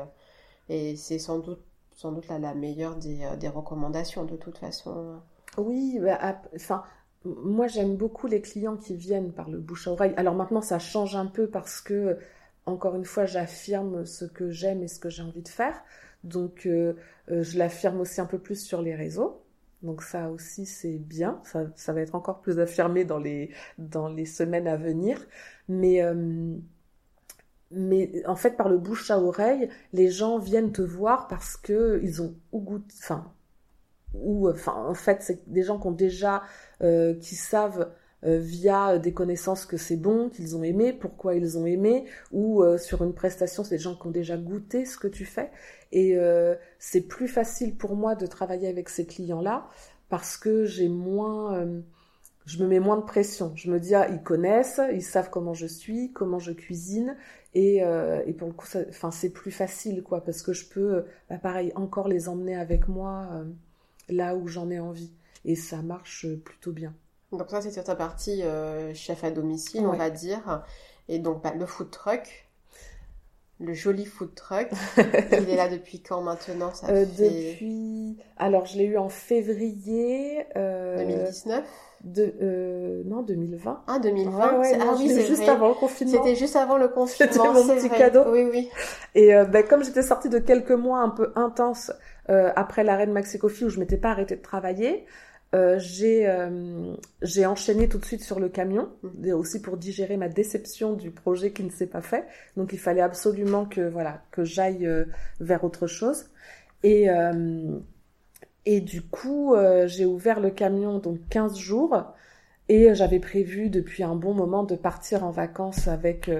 [0.70, 1.60] et c'est sans doute,
[1.92, 5.20] sans doute la, la meilleure des, des, recommandations de toute façon.
[5.58, 6.82] Oui, bah, enfin,
[7.24, 10.14] moi j'aime beaucoup les clients qui viennent par le bouche à oreille.
[10.16, 12.18] Alors maintenant ça change un peu parce que,
[12.64, 15.84] encore une fois, j'affirme ce que j'aime et ce que j'ai envie de faire.
[16.24, 19.42] Donc je l'affirme aussi un peu plus sur les réseaux.
[19.86, 24.26] Donc ça aussi c'est bien, ça, va être encore plus affirmé dans les, dans les
[24.26, 25.24] semaines à venir.
[25.68, 26.56] Mais, euh,
[27.70, 32.00] mais en fait par le bouche à oreille, les gens viennent te voir parce que
[32.02, 33.32] ils ont ou goût, enfin,
[34.14, 36.42] ou enfin en fait c'est des gens qui ont déjà,
[36.82, 41.56] euh, qui savent euh, via des connaissances que c'est bon, qu'ils ont aimé, pourquoi ils
[41.58, 44.98] ont aimé, ou euh, sur une prestation, c'est des gens qui ont déjà goûté ce
[44.98, 45.50] que tu fais.
[45.92, 49.68] Et euh, c'est plus facile pour moi de travailler avec ces clients-là
[50.08, 51.66] parce que j'ai moins,
[52.44, 53.52] je me mets moins de pression.
[53.56, 57.16] Je me dis, ah, ils connaissent, ils savent comment je suis, comment je cuisine,
[57.54, 61.38] et, et pour le coup, enfin, c'est plus facile, quoi, parce que je peux, bah,
[61.38, 63.44] pareil, encore les emmener avec moi
[64.08, 65.12] là où j'en ai envie,
[65.44, 66.94] et ça marche plutôt bien.
[67.32, 70.64] Donc ça, c'est sur ta partie euh, chef à domicile, on va dire.
[71.08, 72.48] Et donc, bah, le food truck,
[73.58, 78.16] le joli food truck, il est là depuis quand maintenant ça euh, Depuis...
[78.36, 80.46] Alors, je l'ai eu en février...
[80.54, 81.62] 2019 euh,
[82.04, 83.82] de, non, 2020.
[83.88, 86.22] Ah, 2020 Ah oui, c'est juste avant le confinement.
[86.22, 87.32] C'était juste avant le confinement.
[87.32, 88.22] C'était mon petit cadeau.
[88.28, 88.70] Oui, oui.
[89.16, 91.90] Et ben, comme j'étais sortie de quelques mois un peu intenses
[92.28, 95.06] après l'arrêt de Maxi Coffee où je m'étais pas arrêtée de travailler,
[95.54, 99.32] euh, j'ai euh, j'ai enchaîné tout de suite sur le camion, mmh.
[99.32, 102.26] aussi pour digérer ma déception du projet qui ne s'est pas fait.
[102.56, 105.04] Donc il fallait absolument que voilà que j'aille euh,
[105.40, 106.26] vers autre chose.
[106.82, 107.08] Et
[108.64, 109.56] et du coup
[109.86, 112.04] j'ai ouvert le camion donc 15 jours
[112.68, 116.30] et j'avais prévu depuis un bon moment de partir en vacances avec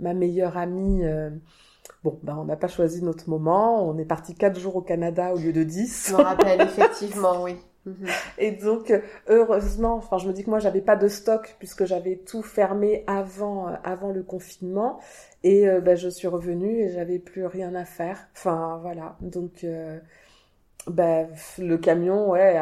[0.00, 1.02] ma meilleure amie.
[2.02, 3.88] Bon, ben on n'a pas choisi notre moment.
[3.88, 6.08] On est parti quatre jours au Canada au lieu de 10.
[6.10, 7.56] Je me rappelle, effectivement, oui.
[7.86, 8.06] Mhm.
[8.38, 8.92] Et donc,
[9.28, 13.04] heureusement, enfin, je me dis que moi, j'avais pas de stock puisque j'avais tout fermé
[13.06, 15.00] avant, euh, avant le confinement.
[15.42, 18.28] Et ben, je suis revenue et j'avais plus rien à faire.
[18.32, 19.16] Enfin, voilà.
[19.20, 19.66] Donc,
[20.86, 22.58] ben, le camion, ouais,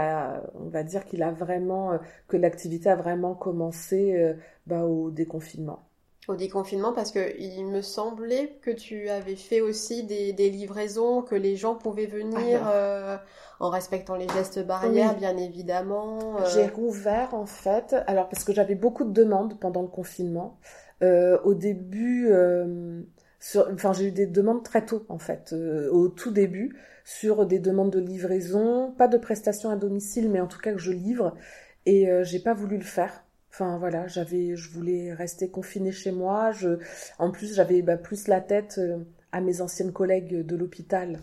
[0.54, 4.34] on va dire qu'il a vraiment, que l'activité a vraiment commencé
[4.66, 5.84] ben, au déconfinement
[6.28, 11.34] au déconfinement parce que il me semblait que tu avais fait aussi des, livraisons, que
[11.34, 13.16] les gens pouvaient venir euh,
[13.58, 16.36] en respectant les gestes barrières, bien évidemment.
[16.38, 16.46] Euh.
[16.54, 20.58] J'ai rouvert en fait, alors parce que j'avais beaucoup de demandes pendant le confinement.
[21.02, 22.32] Euh, au début,
[23.72, 25.52] enfin j'ai eu des demandes très tôt en fait,
[25.90, 30.46] au tout début, sur des demandes de livraison, pas de prestations à domicile, mais en
[30.46, 31.34] tout cas que je livre,
[31.84, 36.52] et j'ai pas voulu le faire Enfin voilà, j'avais, je voulais rester confinée chez moi.
[36.52, 36.78] Je,
[37.18, 38.96] en plus, j'avais bah, plus la tête euh,
[39.30, 41.20] à mes anciennes collègues de l'hôpital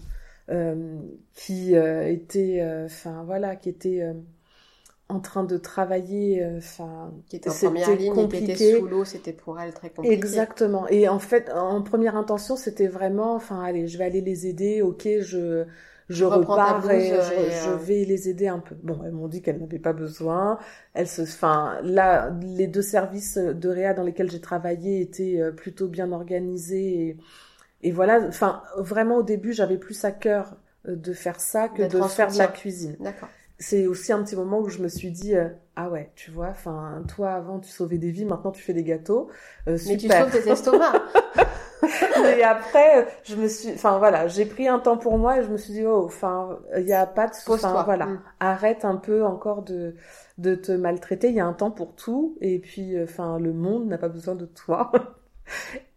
[0.51, 0.99] euh,
[1.33, 4.03] qui euh, étaient, enfin voilà, qui étaient
[5.07, 8.53] en train de travailler, enfin, qui étaient en première ligne compliqué.
[8.53, 10.13] qui sous l'eau, c'était pour elles très compliqué.
[10.13, 10.87] Exactement.
[10.87, 14.83] Et en fait, en première intention, c'était vraiment, enfin, allez, je vais aller les aider.
[14.83, 15.65] Ok, je
[16.09, 18.75] je repars et, je, euh, vais les aider un peu.
[18.81, 20.57] Bon, elles m'ont dit qu'elles n'avaient pas besoin.
[20.95, 25.51] Elles se, enfin, là, les deux services de réa dans lesquels j'ai travaillé étaient euh,
[25.51, 27.17] plutôt bien organisés et,
[27.83, 28.21] et voilà.
[28.27, 32.31] Enfin, vraiment au début, j'avais plus à cœur euh, de faire ça que de faire
[32.31, 32.95] de la cuisine.
[32.99, 33.29] D'accord.
[33.59, 35.33] C'est aussi un petit moment où je me suis dit
[35.75, 38.85] ah ouais, tu vois, enfin toi avant tu sauvais des vies, maintenant tu fais des
[38.85, 39.27] gâteaux.
[39.67, 40.95] Mais tu sauves tes estomacs.
[42.37, 45.49] et après, je me suis, enfin voilà, j'ai pris un temps pour moi et je
[45.49, 48.21] me suis dit oh, enfin, il y a pas de, enfin voilà, mm.
[48.39, 49.95] arrête un peu encore de
[50.37, 51.29] de te maltraiter.
[51.29, 54.35] Il y a un temps pour tout et puis, enfin, le monde n'a pas besoin
[54.35, 54.91] de toi.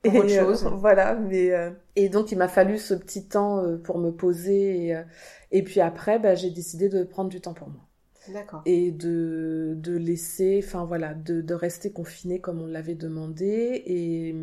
[0.04, 0.64] et autre chose.
[0.74, 4.86] voilà, mais euh, et donc il m'a fallu ce petit temps euh, pour me poser
[4.86, 5.02] et, euh,
[5.50, 7.80] et puis après, bah, j'ai décidé de prendre du temps pour moi.
[8.28, 8.62] D'accord.
[8.66, 14.36] Et de, de laisser, enfin voilà, de, de rester confiné comme on l'avait demandé et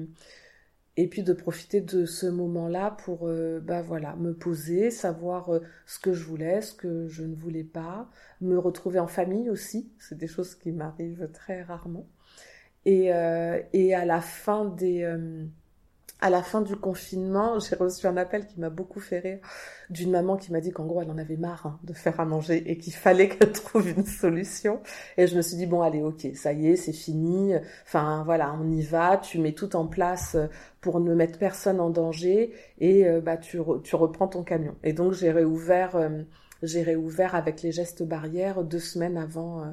[0.97, 5.61] et puis de profiter de ce moment-là pour euh, bah voilà me poser savoir euh,
[5.85, 8.09] ce que je voulais ce que je ne voulais pas
[8.41, 12.07] me retrouver en famille aussi c'est des choses qui m'arrivent très rarement.
[12.85, 15.03] Et, euh, et à la fin des
[16.21, 19.39] à la fin du confinement, j'ai reçu un appel qui m'a beaucoup fait rire
[19.89, 22.25] d'une maman qui m'a dit qu'en gros elle en avait marre hein, de faire à
[22.25, 24.81] manger et qu'il fallait qu'elle trouve une solution.
[25.17, 27.53] Et je me suis dit bon allez ok ça y est c'est fini.
[27.85, 29.17] Enfin voilà on y va.
[29.17, 30.37] Tu mets tout en place
[30.81, 34.75] pour ne mettre personne en danger et euh, bah tu, tu reprends ton camion.
[34.83, 36.23] Et donc j'ai réouvert euh,
[36.63, 39.71] j'ai réouvert avec les gestes barrières deux semaines avant euh,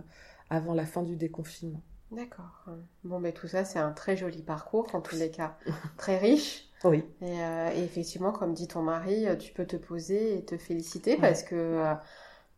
[0.51, 1.83] avant la fin du déconfinement.
[2.13, 2.67] D'accord.
[3.05, 5.57] Bon, mais tout ça, c'est un très joli parcours, en tous les cas,
[5.97, 6.69] très riche.
[6.85, 7.05] Oui.
[7.23, 11.17] Euh, et, effectivement, comme dit ton mari, euh, tu peux te poser et te féliciter
[11.17, 11.95] parce que euh,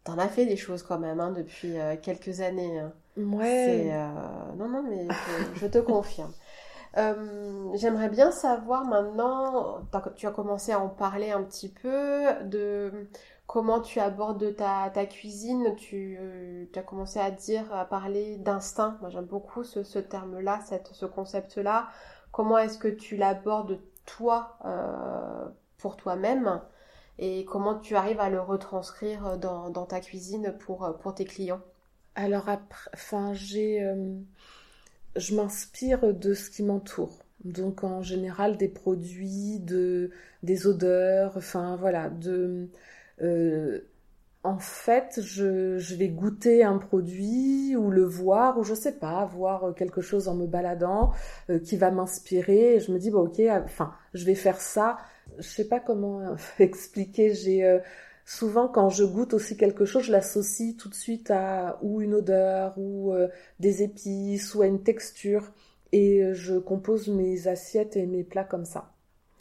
[0.04, 2.78] tu en as fait des choses quand même hein, depuis quelques années.
[2.78, 2.92] Hein.
[3.16, 3.92] Ouais.
[4.56, 5.08] Non, non, mais
[5.54, 6.32] je, te confirme.
[7.74, 9.82] J'aimerais bien savoir maintenant,
[10.16, 13.08] tu as commencé à en parler un petit peu, de
[13.48, 15.74] comment tu abordes ta, cuisine.
[15.76, 18.98] Tu euh, as commencé à dire, à parler d'instinct.
[19.00, 20.60] Moi, j'aime beaucoup ce, terme-là,
[20.92, 21.88] ce concept-là.
[22.30, 25.46] Comment est-ce que tu l'abordes toi euh,
[25.78, 26.60] pour toi-même?
[27.18, 31.62] Et comment tu arrives à le retranscrire dans, dans ta cuisine pour, pour tes clients?
[32.14, 34.14] Alors, après, enfin, j'ai, euh,
[35.16, 37.24] je m'inspire de ce qui m'entoure.
[37.44, 40.10] Donc, en général, des produits, de,
[40.42, 42.68] des odeurs, enfin, voilà, de
[43.22, 43.80] euh,
[44.44, 49.74] en fait, je, vais goûter un produit ou le voir, ou je sais pas, voir
[49.74, 51.12] quelque chose en me baladant
[51.50, 52.76] euh, qui va m'inspirer.
[52.76, 54.98] Et je me dis, bon, ok, enfin, je vais faire ça.
[55.38, 57.34] Je sais pas comment expliquer.
[57.34, 57.78] J'ai euh,
[58.24, 62.14] souvent, quand je goûte aussi quelque chose, je l'associe tout de suite à ou une
[62.14, 63.12] odeur, ou
[63.60, 65.52] des épices, ou à une texture.
[65.92, 68.92] Et je compose mes assiettes et mes plats comme ça.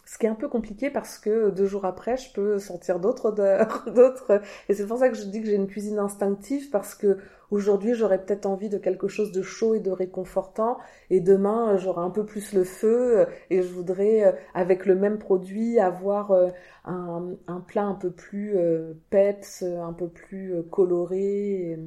[0.07, 3.25] Ce qui est un peu compliqué parce que deux jours après, je peux sentir d'autres
[3.25, 4.41] odeurs, d'autres.
[4.69, 7.17] Et c'est pour ça que je dis que j'ai une cuisine instinctive parce que
[7.51, 10.77] aujourd'hui, j'aurais peut-être envie de quelque chose de chaud et de réconfortant.
[11.09, 15.19] Et demain, j'aurai un peu plus le feu et je voudrais, euh, avec le même
[15.19, 16.51] produit, avoir euh,
[16.85, 21.77] un, plat un peu plus euh, peps, un peu plus coloré.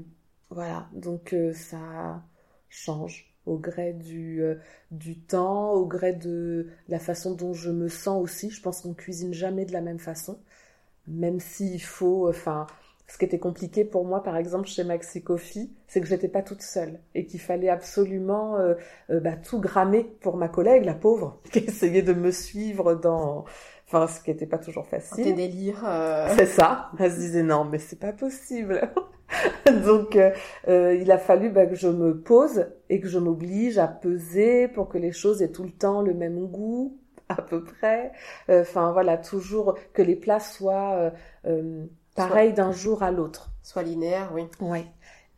[0.50, 2.22] Voilà, donc ça
[2.68, 4.42] change au gré du,
[4.90, 8.50] du temps, au gré de la façon dont je me sens aussi.
[8.50, 10.38] Je pense qu'on cuisine jamais de la même façon,
[11.06, 12.66] même s'il faut, enfin,
[13.10, 16.42] ce qui était compliqué pour moi, par exemple, chez Maxi Coffee, c'est que j'étais pas
[16.42, 18.74] toute seule et qu'il fallait absolument euh,
[19.10, 23.44] euh, bah, tout grammer pour ma collègue, la pauvre, qui essayait de me suivre dans,
[23.92, 25.24] enfin, ce qui n'était pas toujours facile.
[25.24, 25.84] Tes délires.
[25.86, 26.28] Euh.
[26.36, 26.90] C'est ça.
[26.98, 28.90] Elle se disait non, mais c'est pas possible.
[29.84, 30.18] Donc,
[30.66, 34.88] il a fallu bah, que je me pose et que je m'oblige à peser pour
[34.88, 38.12] que les choses aient tout le temps le même goût, à peu près.
[38.48, 41.12] Enfin, voilà, toujours que les plats soient
[42.16, 43.50] pareil d'un jour à l'autre.
[43.62, 44.46] Soit linéaire, oui.
[44.60, 44.86] Oui.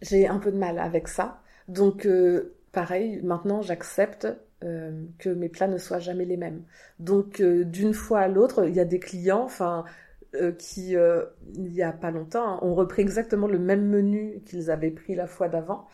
[0.01, 1.41] J'ai un peu de mal avec ça.
[1.69, 4.27] Donc, euh, pareil, maintenant, j'accepte
[4.63, 6.63] euh, que mes plats ne soient jamais les mêmes.
[6.99, 9.85] Donc, euh, d'une fois à l'autre, il y a des clients, enfin,
[10.59, 14.91] qui, il y a pas longtemps, hein, ont repris exactement le même menu qu'ils avaient
[14.91, 15.87] pris la fois d'avant.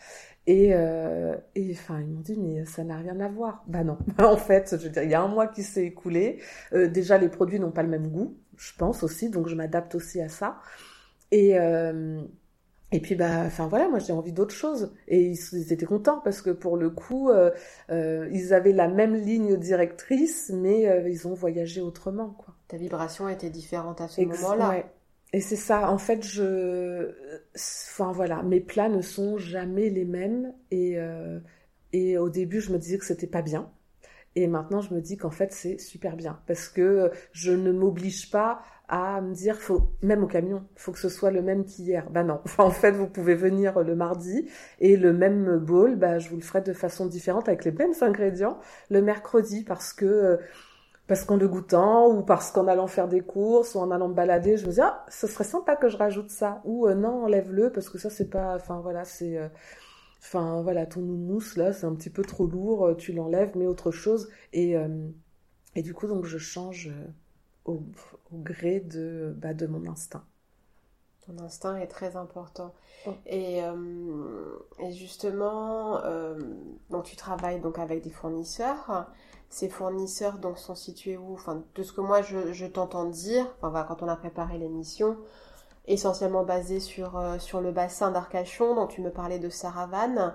[0.47, 3.63] Et, enfin, ils m'ont dit, mais ça n'a rien à voir.
[3.67, 3.97] Bah non.
[4.17, 6.39] en fait, il y a un mois qui s'est écoulé.
[6.71, 10.21] déjà, les produits n'ont pas le même goût je pense aussi, donc je m'adapte aussi
[10.21, 10.59] à ça.
[11.31, 12.21] Et, euh,
[12.91, 14.93] et puis, bah, enfin voilà, moi j'ai envie d'autre chose.
[15.07, 17.51] Et ils, étaient contents parce que pour le coup, euh,
[17.91, 22.55] euh, ils avaient la même ligne directrice, mais ils ont voyagé autrement, quoi.
[22.67, 24.83] Ta vibration était différente à ce moment-là.
[25.31, 27.11] Et c'est ça, en fait, je,
[27.55, 30.53] enfin voilà, mes plats ne sont jamais les mêmes.
[30.71, 30.97] Et,
[31.93, 33.69] et au début, je me disais que c'était pas bien.
[34.39, 38.31] Et maintenant, je me dis qu'en fait, c'est super bien parce que je ne m'oblige
[38.31, 42.09] pas à me dire, faut, même au camion, faut que ce soit le même qu'hier.
[42.09, 42.39] Bah non.
[42.57, 46.41] en fait, vous pouvez venir le mardi et le même bowl, bah, je vous le
[46.41, 48.57] ferai de façon différente avec les mêmes ingrédients
[48.89, 50.39] le mercredi parce que,
[51.07, 54.13] parce qu'en le goûtant ou parce qu'en allant faire des courses ou en allant me
[54.13, 56.61] balader, je me dis, ah, ce serait sympa que je rajoute ça.
[56.63, 59.49] Ou euh, non, enlève-le parce que ça, c'est pas, enfin voilà, c'est, euh,
[60.21, 63.67] Enfin, voilà, ton mousse, là, c'est un petit peu trop lourd, euh, tu l'enlèves, mets
[63.67, 64.29] autre chose.
[64.53, 65.09] Et, euh,
[65.75, 67.07] et du coup, donc, je change euh,
[67.65, 67.83] au,
[68.33, 70.23] gré de, bah, de mon instinct.
[71.25, 72.73] Ton instinct est très important.
[73.07, 73.11] Oh.
[73.27, 73.59] Et,
[74.79, 76.01] et, justement,
[76.89, 79.07] donc tu travailles donc avec des fournisseurs.
[79.49, 81.33] Ces fournisseurs donc sont situés où?
[81.33, 85.17] Enfin, de ce que moi je, je t'entends dire, enfin, quand on a préparé l'émission,
[85.89, 90.33] essentiellement basé sur, euh, sur le bassin d'Arcachon, dont tu me parlais de Saravane.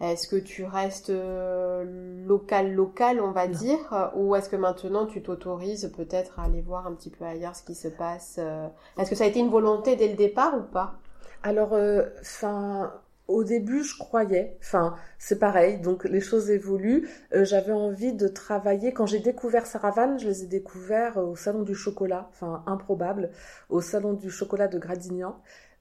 [0.00, 5.22] Est-ce que tu restes euh, local, local, on va dire, ou est-ce que maintenant tu
[5.22, 8.66] t'autorises peut-être à aller voir un petit peu ailleurs ce qui se passe euh?
[8.98, 10.94] Est-ce que ça a été une volonté dès le départ ou pas?
[11.42, 11.72] Alors,
[12.20, 12.92] enfin
[13.28, 17.06] au début, je croyais, enfin, c'est pareil, donc les choses évoluent.
[17.34, 18.92] Euh, j'avais envie de travailler.
[18.94, 23.30] Quand j'ai découvert Saravane, je les ai découverts au Salon du Chocolat, enfin, improbable,
[23.68, 25.36] au Salon du Chocolat de Gradignan.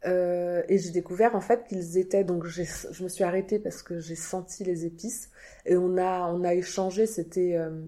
[0.06, 4.00] Euh, et j'ai découvert en fait qu'ils étaient donc je me suis arrêtée parce que
[4.00, 5.32] j'ai senti les épices.
[5.66, 7.08] Et on a on a échangé.
[7.08, 7.82] C'était euh,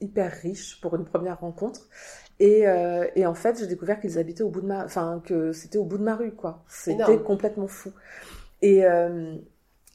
[0.00, 1.88] hyper riche pour une première rencontre.
[2.40, 2.64] Et,
[3.14, 5.84] et en fait j'ai découvert qu'ils habitaient au bout de ma enfin que c'était au
[5.84, 6.64] bout de ma rue quoi.
[6.66, 7.92] C'était complètement fou
[8.62, 9.36] et, euh,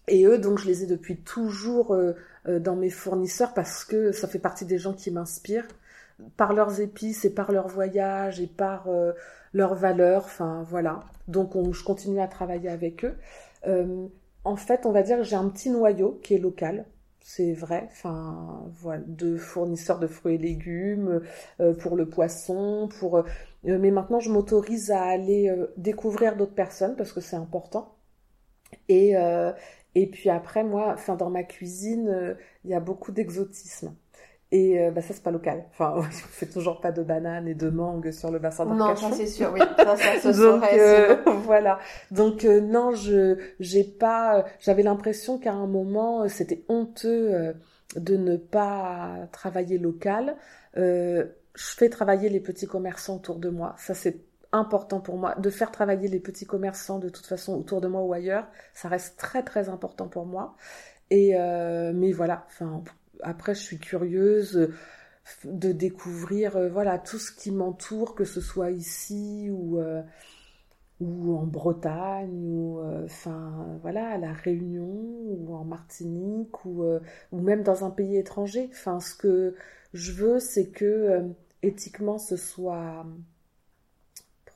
[0.08, 2.14] et eux, donc, je les ai depuis toujours euh,
[2.48, 5.68] euh, dans mes fournisseurs parce que ça fait partie des gens qui m'inspirent
[6.36, 8.90] par leurs épices et par leur voyage et par
[9.54, 10.24] leurs valeurs.
[10.26, 11.04] Enfin, voilà.
[11.28, 13.16] Donc, on, je continue à travailler avec eux.
[14.44, 16.86] en fait, on va dire que j'ai un petit noyau qui est local.
[17.22, 21.22] C'est vrai, enfin voilà, de fournisseurs de fruits et légumes
[21.80, 23.24] pour le poisson, pour.
[23.64, 27.97] mais maintenant, je m'autorise à aller découvrir d'autres personnes parce que c'est important.
[28.90, 29.52] Et, euh,
[29.96, 33.96] et puis après, moi, enfin, dans ma cuisine, euh, il y a beaucoup d'exotisme.
[34.52, 35.66] Et euh, bah, ça, c'est pas local.
[35.72, 39.10] Enfin, on fait toujours pas de bananes et de mangue sur le bassin d'Arcachon.
[39.10, 39.60] Non, ça c'est sûr, oui.
[39.78, 41.80] Ça, ça se Donc, euh, voilà.
[42.12, 47.56] Donc, euh, non, je, j'ai pas, j'avais l'impression qu'à un moment, c'était honteux
[47.96, 50.36] de ne pas travailler local.
[50.76, 53.76] je fais travailler les petits commerçants autour de moi.
[53.78, 54.22] Ça, c'est
[54.58, 55.36] important pour moi.
[55.36, 58.90] De faire travailler les petits commerçants de toute façon autour de moi ou ailleurs, ça
[58.90, 60.56] reste très très important pour moi.
[61.10, 62.48] Et euh, mais voilà,
[63.22, 64.70] après je suis curieuse
[65.44, 70.02] de découvrir euh, voilà tout ce qui m'entoure, que ce soit ici ou euh,
[71.00, 76.84] ou en Bretagne ou enfin voilà à la Réunion ou en Martinique ou
[77.32, 78.70] ou même dans un pays étranger.
[78.72, 79.56] Enfin ce que
[79.94, 81.24] je veux c'est que
[81.62, 83.06] éthiquement ce soit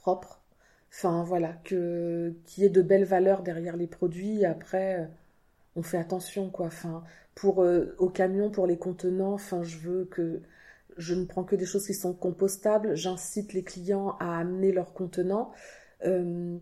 [0.02, 0.42] propre.
[0.94, 4.46] Enfin voilà, que qu'il ait de belles valeurs derrière les produits.
[4.46, 5.06] Après, euh,
[5.76, 6.68] on fait attention quoi.
[6.68, 7.04] Enfin,
[7.36, 10.42] pour euh, au camion, pour les contenants, enfin je veux que
[10.98, 12.96] je ne prends que des choses qui sont compostables.
[12.96, 15.52] J'incite les clients à amener leurs contenants.
[16.06, 16.58] Euh,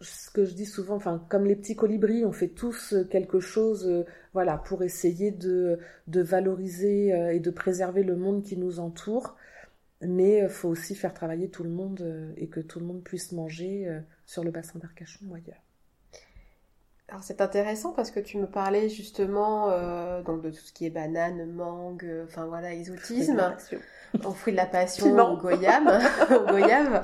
[0.00, 4.04] ce que je dis souvent, enfin, comme les petits colibris, on fait tous quelque chose,
[4.32, 9.36] voilà, pour essayer de valoriser et de préserver le monde qui nous entoure.
[10.00, 13.32] Mais il faut aussi faire travailler tout le monde et que tout le monde puisse
[13.32, 15.62] manger sur le bassin d'Arcachon ou ailleurs.
[17.10, 20.84] Alors c'est intéressant parce que tu me parlais justement euh, donc de tout ce qui
[20.84, 23.40] est banane, mangue, euh, enfin voilà, exotisme,
[24.24, 26.02] en fruit de la passion, au goyave.
[26.48, 27.02] goyave.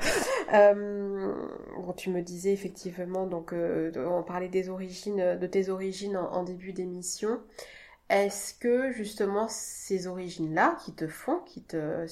[0.53, 1.33] Euh,
[1.79, 6.75] bon, tu me disais effectivement, donc on parlait des origines, de tes origines en, début
[6.75, 7.41] d'émission.
[8.09, 12.07] Est-ce que justement ces origines-là qui te font, qui te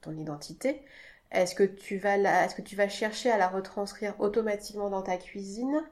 [0.00, 0.82] ton identité,
[1.30, 5.16] est-ce que tu vas est-ce que tu vas chercher à la retranscrire automatiquement dans ta
[5.16, 5.82] cuisine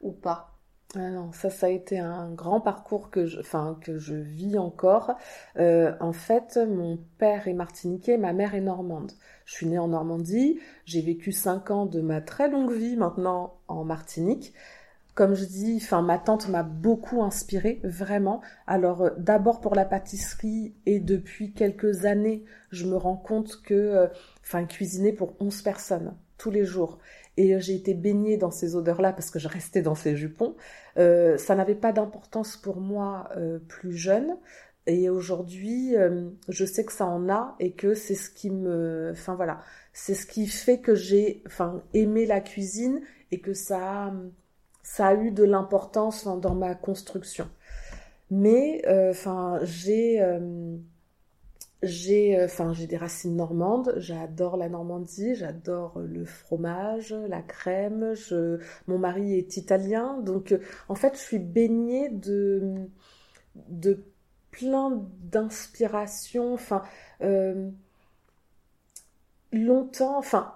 [0.00, 0.54] ou pas?
[0.96, 4.58] Ah non, ça, ça a été un grand parcours que je, enfin, que je vis
[4.58, 5.16] encore.
[5.56, 9.10] Euh, en fait, mon père est martiniquais, ma mère est normande.
[9.44, 13.58] Je suis née en Normandie, j'ai vécu cinq ans de ma très longue vie maintenant
[13.66, 14.54] en Martinique.
[15.14, 18.40] Comme je dis, enfin, ma tante m'a beaucoup inspirée, vraiment.
[18.66, 23.74] Alors, euh, d'abord pour la pâtisserie et depuis quelques années, je me rends compte que,
[23.74, 24.06] euh,
[24.42, 26.98] enfin, cuisiner pour 11 personnes tous les jours
[27.36, 30.54] et j'ai été baignée dans ces odeurs-là parce que je restais dans ces jupons.
[30.98, 34.36] Euh, ça n'avait pas d'importance pour moi euh, plus jeune.
[34.86, 39.10] Et aujourd'hui, euh, je sais que ça en a et que c'est ce qui me,
[39.12, 39.60] enfin voilà,
[39.92, 43.00] c'est ce qui fait que j'ai, enfin, aimé la cuisine
[43.30, 44.12] et que ça,
[44.84, 47.48] ça a eu de l'importance dans ma construction.
[48.30, 50.20] Mais, enfin, j'ai
[51.84, 57.42] j'ai euh, enfin j'ai des racines normandes, j'adore la Normandie, j'adore euh, le fromage, la
[57.42, 58.58] crème, je
[58.88, 60.58] mon mari est italien donc euh,
[60.88, 62.88] en fait je suis baignée de
[63.68, 64.04] de
[64.50, 66.82] plein d'inspirations enfin
[69.52, 70.54] longtemps enfin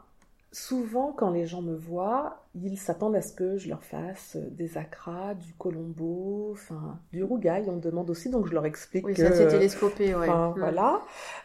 [0.53, 4.49] souvent quand les gens me voient ils s'attendent à ce que je leur fasse euh,
[4.51, 7.65] des acras, du colombo, enfin du rougail.
[7.69, 9.07] On me demande aussi, donc je leur explique.
[9.07, 10.29] Oui, ça c'est télescopé, ouais.
[10.29, 10.55] Mm.
[10.57, 11.01] Voilà.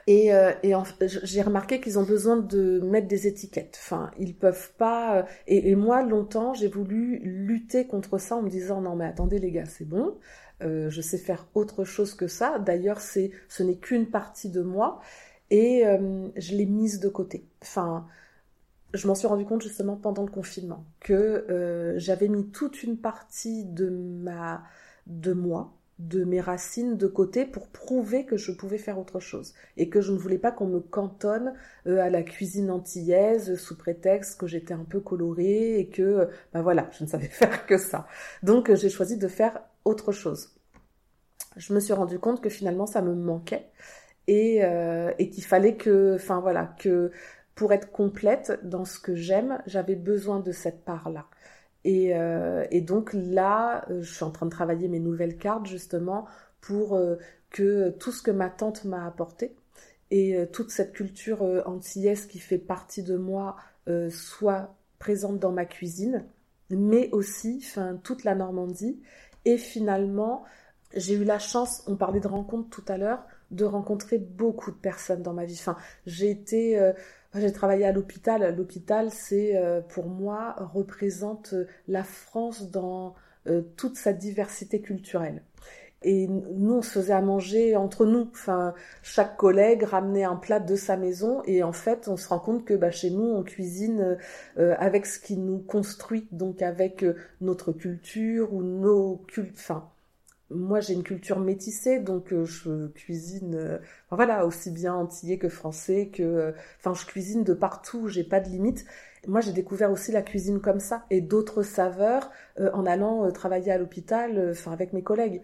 [0.08, 3.78] Et, euh, et j'ai remarqué qu'ils ont besoin de mettre des étiquettes.
[3.82, 5.18] Enfin, ils peuvent pas.
[5.18, 9.06] Euh, et, et moi, longtemps, j'ai voulu lutter contre ça en me disant non mais
[9.06, 10.18] attendez les gars, c'est bon.
[10.62, 12.60] Euh, je sais faire autre chose que ça.
[12.60, 14.99] D'ailleurs, c'est ce n'est qu'une partie de moi
[15.49, 17.45] et euh, je l'ai mise de côté.
[17.62, 18.08] Enfin
[18.94, 22.98] je m'en suis rendu compte justement pendant le confinement que euh, j'avais mis toute une
[22.98, 24.64] partie de ma
[25.08, 29.54] de moi de mes racines de côté pour prouver que je pouvais faire autre chose
[29.78, 31.54] et que je ne voulais pas qu'on me cantonne
[31.88, 36.62] euh, à la cuisine antillaise sous prétexte que j'étais un peu colorée et que ben
[36.62, 38.08] voilà je ne savais faire que ça.
[38.41, 40.56] Donc euh, j'ai choisi de faire autre chose.
[41.58, 43.70] Je me suis rendu compte que finalement ça me manquait
[44.28, 44.62] et,
[45.20, 47.12] et qu'il fallait que enfin voilà que
[47.56, 51.28] pour être complète dans ce que j'aime, j'avais besoin de cette part-là.
[51.84, 56.26] Et, euh, donc là, euh, je suis en train de travailler mes nouvelles cartes justement
[56.62, 57.18] pour euh,
[57.49, 59.56] que tout ce que ma tante m'a apporté
[60.12, 63.56] et toute cette culture antillaise qui fait partie de moi
[64.12, 66.24] soit présente dans ma cuisine,
[66.70, 67.66] mais aussi
[68.04, 69.01] toute la Normandie.
[69.45, 70.43] Et finalement,
[70.95, 74.78] j'ai eu la chance, on parlait de rencontres tout à l'heure, de rencontrer beaucoup de
[74.78, 75.58] personnes dans ma vie.
[75.60, 76.93] Enfin, j'ai été
[77.40, 78.56] j'ai travaillé à l'hôpital.
[78.56, 83.16] L'hôpital, c'est euh, pour moi représente euh, la France dans
[83.48, 85.42] euh, toute sa diversité culturelle.
[86.06, 88.28] Et nous, on se faisait à manger entre nous.
[88.34, 88.74] Enfin,
[89.04, 92.66] chaque collègue ramenait un plat de sa maison et en fait, on se rend compte
[92.66, 94.18] que bah, chez nous, on cuisine
[94.58, 97.06] avec ce qui nous construit, donc avec
[97.40, 99.56] notre culture ou nos cultes.
[99.58, 99.93] Enfin,
[100.54, 103.78] moi j'ai une culture métissée, donc euh, je cuisine, euh,
[104.12, 108.39] voilà, aussi bien antillais que français, que, euh, enfin, je cuisine de partout, j'ai pas
[108.39, 108.86] de limite.
[109.28, 112.30] Moi, j'ai découvert aussi la cuisine comme ça et d'autres saveurs
[112.60, 115.41] en allant travailler à l'hôpital, enfin, avec mes collègues.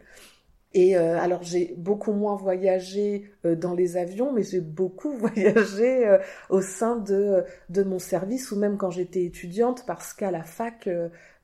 [0.73, 6.17] Et alors, j'ai beaucoup moins voyagé dans les avions, mais j'ai beaucoup voyagé
[6.49, 10.89] au sein de de mon service ou même quand j'étais étudiante, parce qu'à la fac,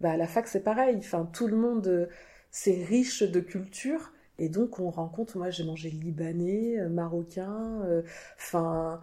[0.02, 0.98] bah, la fac c'est pareil.
[1.00, 2.10] Enfin, tout le monde
[2.62, 4.14] c'est riche de culture.
[4.40, 8.02] Et donc, on rencontre, moi, j'ai mangé libanais, euh, marocain, euh,
[8.38, 9.02] enfin...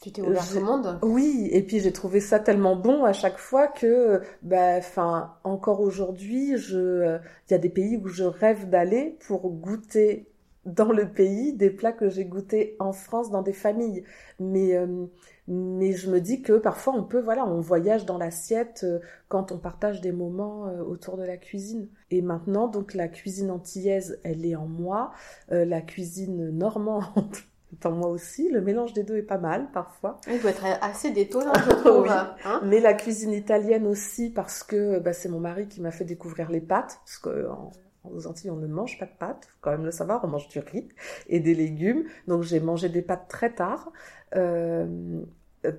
[0.00, 0.98] tu t'es ouvert au monde?
[1.02, 5.82] Oui, et puis j'ai trouvé ça tellement bon à chaque fois que, bah, enfin, encore
[5.82, 7.18] aujourd'hui, je,
[7.48, 10.26] il y a des pays où je rêve d'aller pour goûter
[10.64, 14.04] dans le pays des plats que j'ai goûtés en France dans des familles.
[14.38, 15.04] Mais euh,
[15.50, 19.52] mais je me dis que parfois on peut voilà on voyage dans l'assiette euh, quand
[19.52, 24.20] on partage des moments euh, autour de la cuisine et maintenant donc la cuisine antillaise
[24.22, 25.12] elle est en moi
[25.48, 27.36] la cuisine normande
[27.78, 30.16] Tant moi aussi, le mélange des deux est pas mal parfois.
[30.26, 32.08] Il doit être assez détonnant, je trouve.
[32.08, 32.60] Hein.
[32.64, 36.50] Mais la cuisine italienne aussi, parce que bah, c'est mon mari qui m'a fait découvrir
[36.50, 37.70] les pâtes, parce qu'en
[38.04, 40.48] aux Antilles, on ne mange pas de pâtes, faut quand même le savoir, on mange
[40.48, 40.88] du riz
[41.28, 42.04] et des légumes.
[42.26, 43.92] Donc j'ai mangé des pâtes très tard.
[44.36, 45.22] Euh,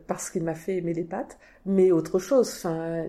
[0.08, 2.50] parce qu'il m'a fait aimer les pâtes, mais autre chose.
[2.50, 3.08] Enfin,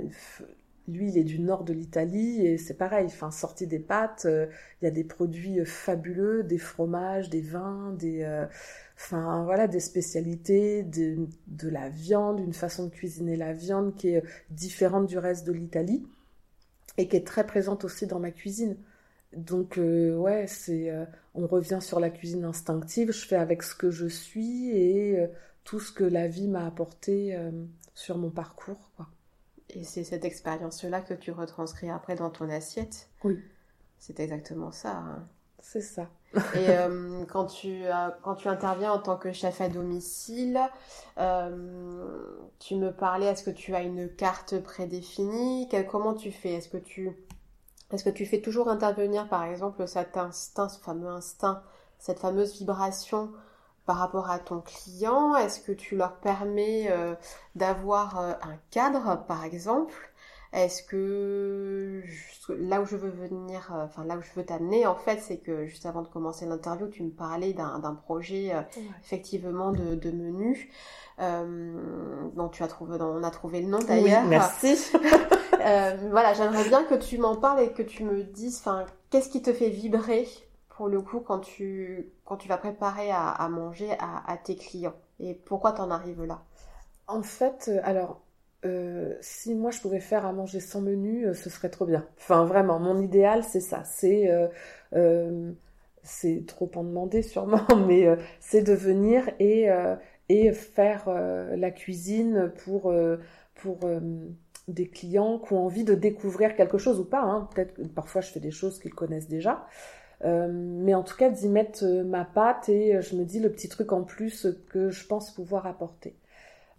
[0.88, 3.06] lui, il est du nord de l'Italie et c'est pareil.
[3.06, 4.46] Enfin, sorti des pâtes, euh,
[4.80, 8.46] il y a des produits euh, fabuleux, des fromages, des vins, des, euh,
[8.96, 14.08] enfin voilà, des spécialités, de, de, la viande, une façon de cuisiner la viande qui
[14.08, 16.04] est différente du reste de l'Italie
[16.98, 18.76] et qui est très présente aussi dans ma cuisine.
[19.36, 20.92] Donc ouais, c'est,
[21.34, 23.12] on revient sur la cuisine instinctive.
[23.12, 25.26] Je fais avec ce que je suis et
[25.64, 27.38] tout ce que la vie m'a apporté
[27.94, 29.08] sur mon parcours, quoi.
[29.70, 33.08] Et c'est cette expérience-là que tu retranscris après dans ton assiette.
[33.24, 33.40] Oui.
[33.98, 34.96] C'est exactement ça.
[34.96, 35.26] Hein.
[35.60, 36.08] C'est ça.
[36.54, 40.60] Et euh, quand, tu, euh, quand tu interviens en tant que chef à domicile,
[41.18, 42.20] euh,
[42.58, 45.68] tu me parlais, est-ce que tu as une carte prédéfinie?
[45.90, 46.54] Comment tu fais?
[46.54, 47.10] Est-ce que tu,
[47.92, 51.62] est-ce que tu fais toujours intervenir, par exemple, cet instinct, ce fameux instinct,
[51.98, 53.30] cette fameuse vibration
[53.86, 57.14] par rapport à ton client Est-ce que tu leur permets euh,
[57.54, 60.10] d'avoir euh, un cadre, par exemple?
[60.52, 62.02] Est-ce que
[62.50, 65.38] là où je veux venir, euh, enfin là où je veux t'amener, en fait, c'est
[65.38, 68.52] que juste avant de commencer l'interview, tu me parlais d'un projet
[69.02, 70.70] effectivement de, de menu.
[71.18, 74.24] dont tu as trouvé, dont on a trouvé le nom d'ailleurs.
[74.24, 74.76] Oui, merci.
[76.10, 79.40] voilà, j'aimerais bien que tu m'en parles et que tu me dises, enfin, qu'est-ce qui
[79.40, 80.28] te fait vibrer?
[80.76, 84.94] Pour le coup quand tu, quand tu vas préparer à, manger à, tes clients?
[85.20, 86.42] Et pourquoi t'en arrives là?
[87.06, 88.22] En fait, euh, alors,
[88.64, 92.06] euh, si moi je pouvais faire à manger sans menu, euh, ce serait trop bien.
[92.18, 93.84] Enfin, vraiment, mon idéal, c'est ça.
[93.84, 94.30] C'est.
[96.02, 98.06] c'est trop en demander sûrement, mais
[98.40, 99.68] c'est de venir et,
[100.28, 102.92] et faire la cuisine pour,
[103.54, 103.78] pour
[104.68, 107.20] des clients qui ont envie de découvrir quelque chose ou pas.
[107.20, 107.48] Hein.
[107.54, 109.66] Peut-être que parfois je fais des choses qu'ils connaissent déjà.
[110.24, 113.40] Euh, mais en tout cas d'y mettre euh, ma patte et euh, je me dis
[113.40, 116.14] le petit truc en plus que je pense pouvoir apporter.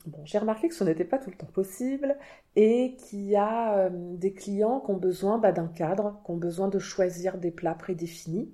[0.05, 2.17] Bon, j'ai remarqué que ce n'était pas tout le temps possible
[2.55, 6.67] et qu'il y a des clients qui ont besoin bah, d'un cadre, qui ont besoin
[6.67, 8.53] de choisir des plats prédéfinis.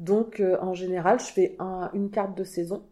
[0.00, 1.56] Donc, en général, je fais
[1.94, 2.82] une carte de saison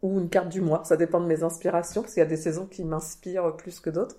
[0.00, 2.36] ou une carte du mois, ça dépend de mes inspirations, parce qu'il y a des
[2.36, 4.16] saisons qui m'inspirent plus que d'autres.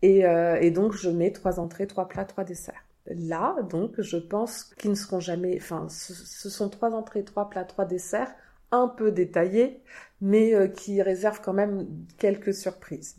[0.00, 4.64] Et, et, donc, je mets trois entrées, trois plats, trois desserts là, donc, je pense
[4.64, 5.56] qu'ils ne seront jamais.
[5.56, 8.32] Enfin, ce, sont trois entrées, trois plats, trois desserts,
[8.70, 9.82] un peu détaillés,
[10.20, 11.86] mais euh, qui réservent quand même
[12.18, 13.16] quelques surprises.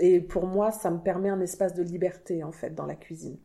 [0.00, 3.38] Et pour moi, ça me permet un espace de liberté, en fait, dans la cuisine.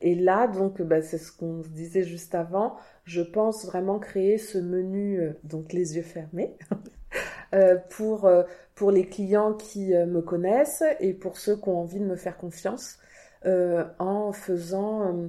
[0.00, 2.76] Et là, donc, bah, c'est ce qu'on disait juste avant.
[3.04, 6.56] Je pense vraiment créer ce menu, euh, donc les yeux fermés,
[7.54, 8.30] euh, pour,
[8.74, 12.38] pour les clients qui me connaissent et pour ceux qui ont envie de me faire
[12.38, 12.98] confiance
[13.44, 15.28] en faisant, euh,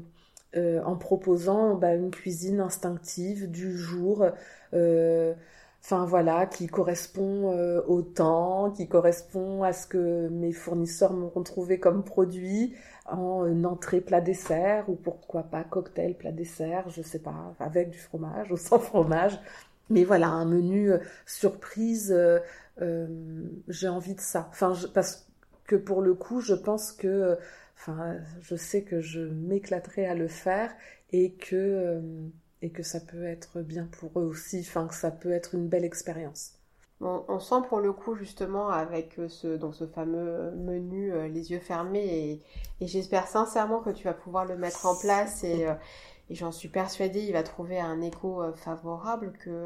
[0.55, 4.25] euh, en proposant bah, une cuisine instinctive du jour
[5.83, 7.51] enfin voilà, qui correspond
[7.87, 12.75] au temps, qui correspond à ce que mes fournisseurs m'ont trouvé comme produit
[13.07, 17.97] en entrée plat dessert ou pourquoi pas cocktail plat dessert, je sais pas, avec du
[17.97, 19.39] fromage ou sans fromage.
[19.89, 20.91] Mais voilà, un menu
[21.25, 22.15] surprise,
[23.67, 24.47] j'ai envie de ça.
[24.51, 25.27] Enfin, parce
[25.65, 27.37] que pour le coup, je pense que
[27.81, 30.71] Enfin, je sais que je m'éclaterai à le faire
[31.11, 32.01] et que, euh,
[32.61, 35.67] et que ça peut être bien pour eux aussi, enfin, que ça peut être une
[35.67, 36.59] belle expérience.
[37.03, 41.49] On, sent pour le coup justement avec euh, ce, donc ce fameux menu euh, les
[41.49, 42.43] yeux fermés
[42.79, 45.65] et, j'espère sincèrement que tu vas pouvoir le mettre en place et,
[46.29, 49.65] et j'en suis persuadée il va trouver un écho favorable que,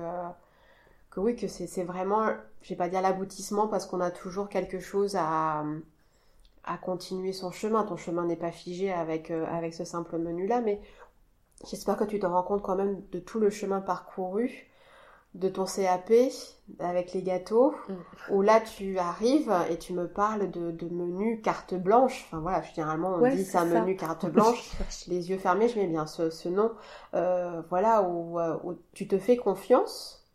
[1.09, 2.29] que oui que c'est vraiment,
[2.61, 5.65] je vais pas dire l'aboutissement parce qu'on a toujours quelque chose à,
[6.65, 7.83] à continuer son chemin.
[7.83, 10.81] Ton chemin n'est pas figé avec, euh, avec ce simple menu-là, mais
[11.69, 14.67] j'espère que tu te rends compte quand même de tout le chemin parcouru,
[15.33, 16.11] de ton CAP
[16.79, 18.33] avec les gâteaux, mm.
[18.33, 22.25] où là tu arrives et tu me parles de, de menu carte blanche.
[22.27, 24.71] Enfin voilà, généralement on dit c'est un menu carte blanche,
[25.07, 26.71] les yeux fermés, je mets bien ce, ce nom.
[27.13, 30.25] Euh, voilà, où, où tu te fais confiance,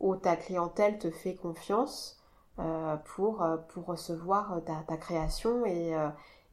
[0.00, 2.21] où ta clientèle te fait confiance
[2.56, 5.94] pour, euh, pour recevoir euh, ta, ta création et,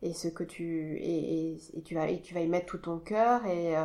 [0.02, 3.46] et ce que tu et, tu vas et tu vas y mettre tout ton cœur
[3.46, 3.76] et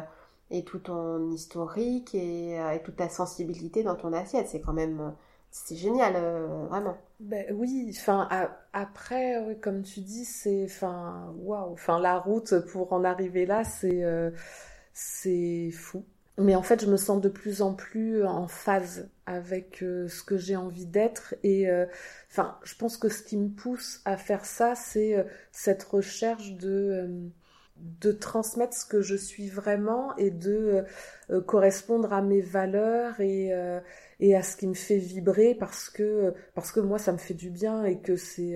[0.51, 4.49] et tout ton historique et, et, toute ta sensibilité dans ton assiette.
[4.49, 5.15] C'est quand même
[5.51, 6.15] c'est génial
[6.69, 6.97] vraiment.
[7.21, 8.29] Ben oui enfin
[8.73, 14.03] après comme tu dis c'est enfin waouh enfin la route pour en arriver là c'est
[14.93, 16.05] c'est fou
[16.37, 20.23] mais en fait, je me sens de plus en plus en phase avec euh, ce
[20.23, 21.35] que j'ai envie d'être.
[21.45, 21.87] Et euh,
[22.31, 26.53] enfin, je pense que ce qui me pousse à faire ça, c'est euh, cette recherche
[26.55, 27.31] de
[27.77, 30.85] de transmettre ce que je suis vraiment et de
[31.45, 33.51] correspondre à mes valeurs et
[34.21, 37.35] et à ce qui me fait vibrer parce que parce que moi ça me fait
[37.35, 38.55] du bien et que c'est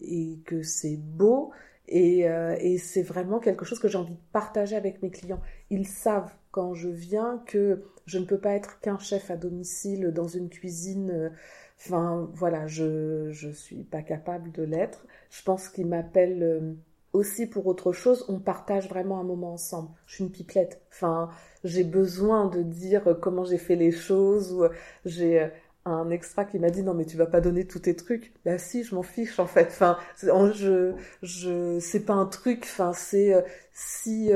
[0.00, 1.52] et que c'est beau
[1.90, 5.40] et, et c'est vraiment quelque chose que j'ai envie de partager avec mes clients.
[5.70, 10.10] Ils savent quand je viens que je ne peux pas être qu'un chef à domicile
[10.12, 11.10] dans une cuisine.
[11.10, 11.30] Euh,
[11.78, 15.06] enfin, voilà, je je suis pas capable de l'être.
[15.30, 16.72] Je pense qu'ils m'appellent euh,
[17.12, 18.24] aussi pour autre chose.
[18.28, 19.90] On partage vraiment un moment ensemble.
[20.06, 20.80] Je suis une pipelette.
[20.90, 21.30] Enfin,
[21.64, 24.64] j'ai besoin de dire comment j'ai fait les choses ou
[25.04, 25.50] j'ai
[25.84, 28.32] un extra qui m'a dit non mais tu vas pas donner tous tes trucs.
[28.44, 29.68] Bah si, je m'en fiche en fait.
[29.68, 32.60] Enfin, je je c'est pas un truc.
[32.64, 34.30] Enfin, c'est euh, si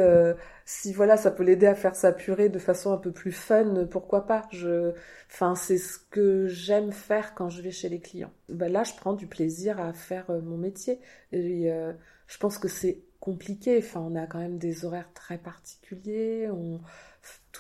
[0.64, 3.86] si voilà, ça peut l'aider à faire sa purée de façon un peu plus fun,
[3.90, 4.42] pourquoi pas?
[4.50, 4.92] Je,
[5.30, 8.32] enfin, c'est ce que j'aime faire quand je vais chez les clients.
[8.48, 11.00] Ben là, je prends du plaisir à faire euh, mon métier.
[11.32, 11.92] Et euh,
[12.26, 13.78] je pense que c'est compliqué.
[13.78, 16.48] Enfin, on a quand même des horaires très particuliers.
[16.50, 16.80] On,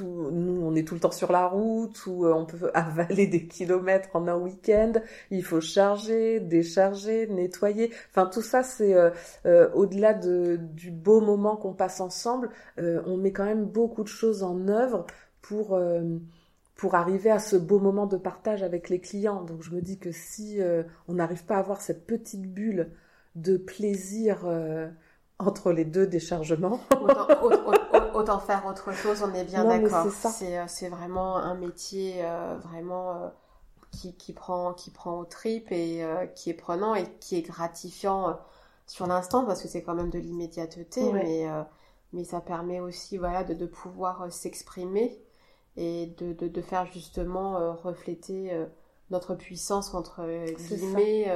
[0.02, 3.46] nous, on est tout le temps sur la route, ou euh, on peut avaler des
[3.46, 4.92] kilomètres en un week-end.
[5.30, 7.92] Il faut charger, décharger, nettoyer.
[8.10, 9.10] Enfin, tout ça, c'est euh,
[9.46, 12.50] euh, au-delà de, du beau moment qu'on passe ensemble.
[12.78, 15.06] on met quand même beaucoup de choses en œuvre
[15.40, 15.74] pour
[16.94, 19.42] arriver à ce beau moment de partage avec les clients.
[19.42, 20.58] Donc, je me dis que si
[21.08, 22.90] on n'arrive pas à avoir cette petite bulle
[23.34, 24.46] de plaisir
[25.38, 26.80] entre les deux déchargements.
[28.40, 30.06] Faire autre chose, on est bien d'accord.
[30.06, 33.28] Euh, c'est vraiment un métier euh, vraiment euh,
[33.90, 36.04] qui, qui, prend, qui prend au trip et
[36.34, 38.38] qui est prenant et qui est gratifiant
[38.86, 41.46] sur l'instant parce que c'est quand même de l'immédiateté, mais,
[42.12, 45.22] mais ça permet aussi voilà, de, de pouvoir s'exprimer
[45.76, 48.52] et de, de, de, faire justement refléter
[49.10, 50.22] notre puissance entre
[50.68, 51.32] guillemets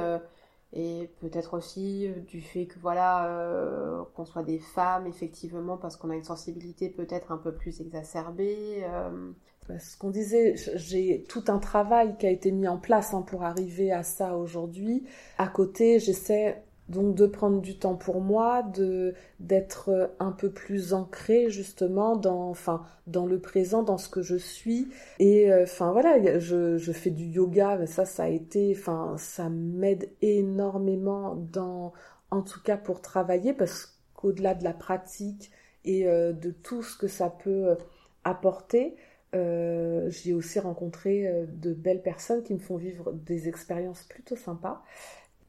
[0.73, 5.95] et peut-être aussi euh, du fait que voilà euh, qu'on soit des femmes effectivement parce
[5.97, 9.31] qu'on a une sensibilité peut-être un peu plus exacerbée euh.
[9.79, 13.43] ce qu'on disait j'ai tout un travail qui a été mis en place hein, pour
[13.43, 15.05] arriver à ça aujourd'hui
[15.39, 20.93] à côté j'essaie donc de prendre du temps pour moi, de d'être un peu plus
[20.93, 24.89] ancré justement dans enfin dans le présent, dans ce que je suis.
[25.19, 29.49] Et euh, enfin voilà, je, je fais du yoga, ça ça a été enfin ça
[29.49, 31.93] m'aide énormément dans
[32.31, 35.51] en tout cas pour travailler parce qu'au-delà de la pratique
[35.85, 37.77] et euh, de tout ce que ça peut
[38.23, 38.95] apporter,
[39.35, 44.83] euh, j'ai aussi rencontré de belles personnes qui me font vivre des expériences plutôt sympas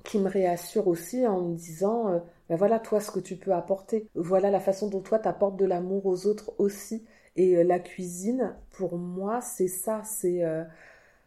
[0.05, 3.53] qui me réassure aussi en me disant euh, ben voilà toi ce que tu peux
[3.53, 4.09] apporter.
[4.15, 7.05] Voilà la façon dont toi t'apportes de l'amour aux autres aussi.
[7.37, 10.03] Et euh, la cuisine pour moi c'est ça.
[10.05, 10.65] C'est euh,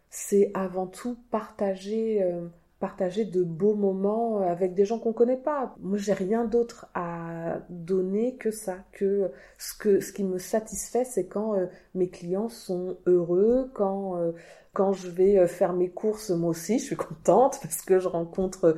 [0.09, 2.23] c'est avant tout partager
[2.83, 5.73] partager de beaux moments avec des gens qu'on connaît pas.
[5.79, 11.05] Moi, j'ai rien d'autre à donner que ça, que ce que ce qui me satisfait,
[11.05, 11.55] c'est quand
[11.95, 14.17] mes clients sont heureux, quand
[14.73, 18.07] quand je vais euh, faire mes courses, moi aussi, je suis contente parce que je
[18.07, 18.75] rencontre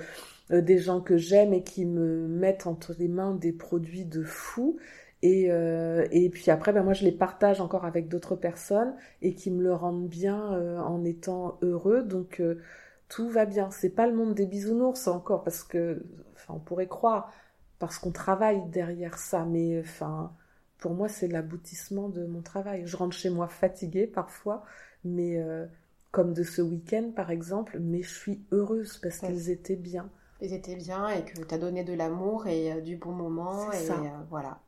[0.52, 4.24] euh, des gens que j'aime et qui me mettent entre les mains des produits de
[4.24, 4.78] fou.
[5.22, 9.34] Et, euh, et puis après, ben moi, je les partage encore avec d'autres personnes et
[9.34, 10.38] qui me le rendent bien
[10.84, 12.04] en étant heureux.
[12.04, 12.44] Donc,
[13.10, 13.70] tout va bien.
[13.72, 16.04] C'est pas le monde des bisounours encore parce que,
[16.34, 17.32] enfin, on pourrait croire
[17.80, 20.34] parce qu'on travaille derrière ça, mais enfin,
[20.78, 22.84] pour moi, c'est l'aboutissement de mon travail.
[22.86, 24.64] Je rentre chez moi fatiguée parfois,
[25.04, 25.40] mais
[26.16, 30.10] comme de ce week-end par exemple, mais je suis heureuse parce qu'ils étaient bien.
[30.40, 33.70] Ils étaient bien et que tu as donné de l'amour et euh, du bon moment.
[33.74, 33.96] Et ça.
[33.96, 34.60] Euh, voilà.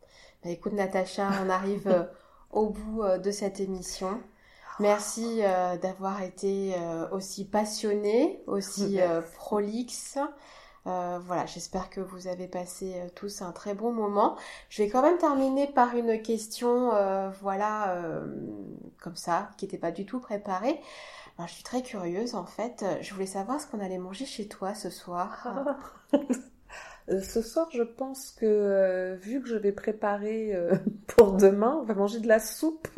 [0.43, 2.03] Bah, écoute Natacha, on arrive euh,
[2.51, 4.19] au bout de cette émission.
[4.79, 5.41] Merci
[5.81, 6.75] d'avoir été
[7.11, 8.99] aussi passionnée, aussi
[9.35, 10.19] prolixe.
[10.85, 14.37] voilà, j'espère que vous avez passé tous un très bon moment.
[14.69, 16.91] Je vais quand même terminer par une question,
[17.41, 17.97] voilà,
[19.01, 20.79] comme ça, qui n'était pas du tout préparée
[21.45, 22.83] je suis très curieuse en fait.
[23.01, 25.47] Je voulais savoir ce qu'on allait manger chez toi ce soir.
[27.09, 30.75] Euh, ce soir, je pense que euh, vu que je vais préparer euh,
[31.07, 32.89] pour demain, on va manger de la soupe.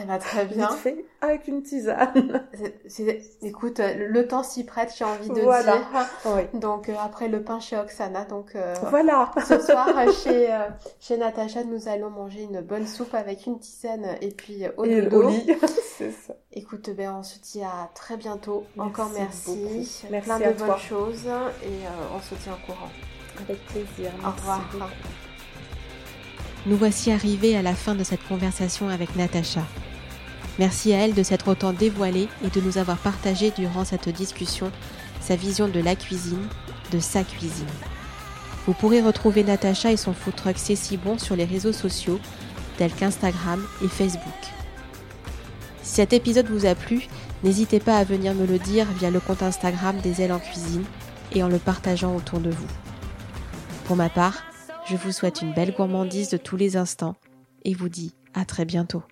[0.00, 0.68] Elle va très bien.
[0.68, 2.46] Vite fait, avec une tisane.
[3.42, 6.50] écoute, le temps s'y prête, j'ai envie de dire.
[6.54, 8.56] Donc après le pain chez Oksana, donc
[8.90, 9.30] voilà.
[9.46, 9.88] Ce soir
[10.24, 10.56] chez
[11.00, 15.56] chez Natacha, nous allons manger une bonne soupe avec une tisane et puis au lit.
[15.98, 16.34] C'est ça.
[16.52, 18.64] Écoute, ben, on se dit à très bientôt.
[18.78, 19.58] Encore merci.
[20.10, 21.84] Merci Plein de bonnes choses et
[22.14, 22.90] on se tient au courant.
[23.40, 24.12] Avec plaisir.
[24.24, 24.60] Au revoir.
[26.66, 29.62] Nous voici arrivés à la fin de cette conversation avec Natacha.
[30.58, 34.72] Merci à elle de s'être autant dévoilée et de nous avoir partagé durant cette discussion
[35.20, 36.46] sa vision de la cuisine,
[36.92, 37.66] de sa cuisine.
[38.66, 42.20] Vous pourrez retrouver Natacha et son food truck C'est si bon sur les réseaux sociaux
[42.76, 44.32] tels qu'Instagram et Facebook.
[45.82, 47.08] Si cet épisode vous a plu,
[47.42, 50.84] n'hésitez pas à venir me le dire via le compte Instagram des ailes en cuisine
[51.32, 52.68] et en le partageant autour de vous.
[53.84, 54.42] Pour ma part,
[54.88, 57.16] je vous souhaite une belle gourmandise de tous les instants
[57.64, 59.02] et vous dis à très bientôt.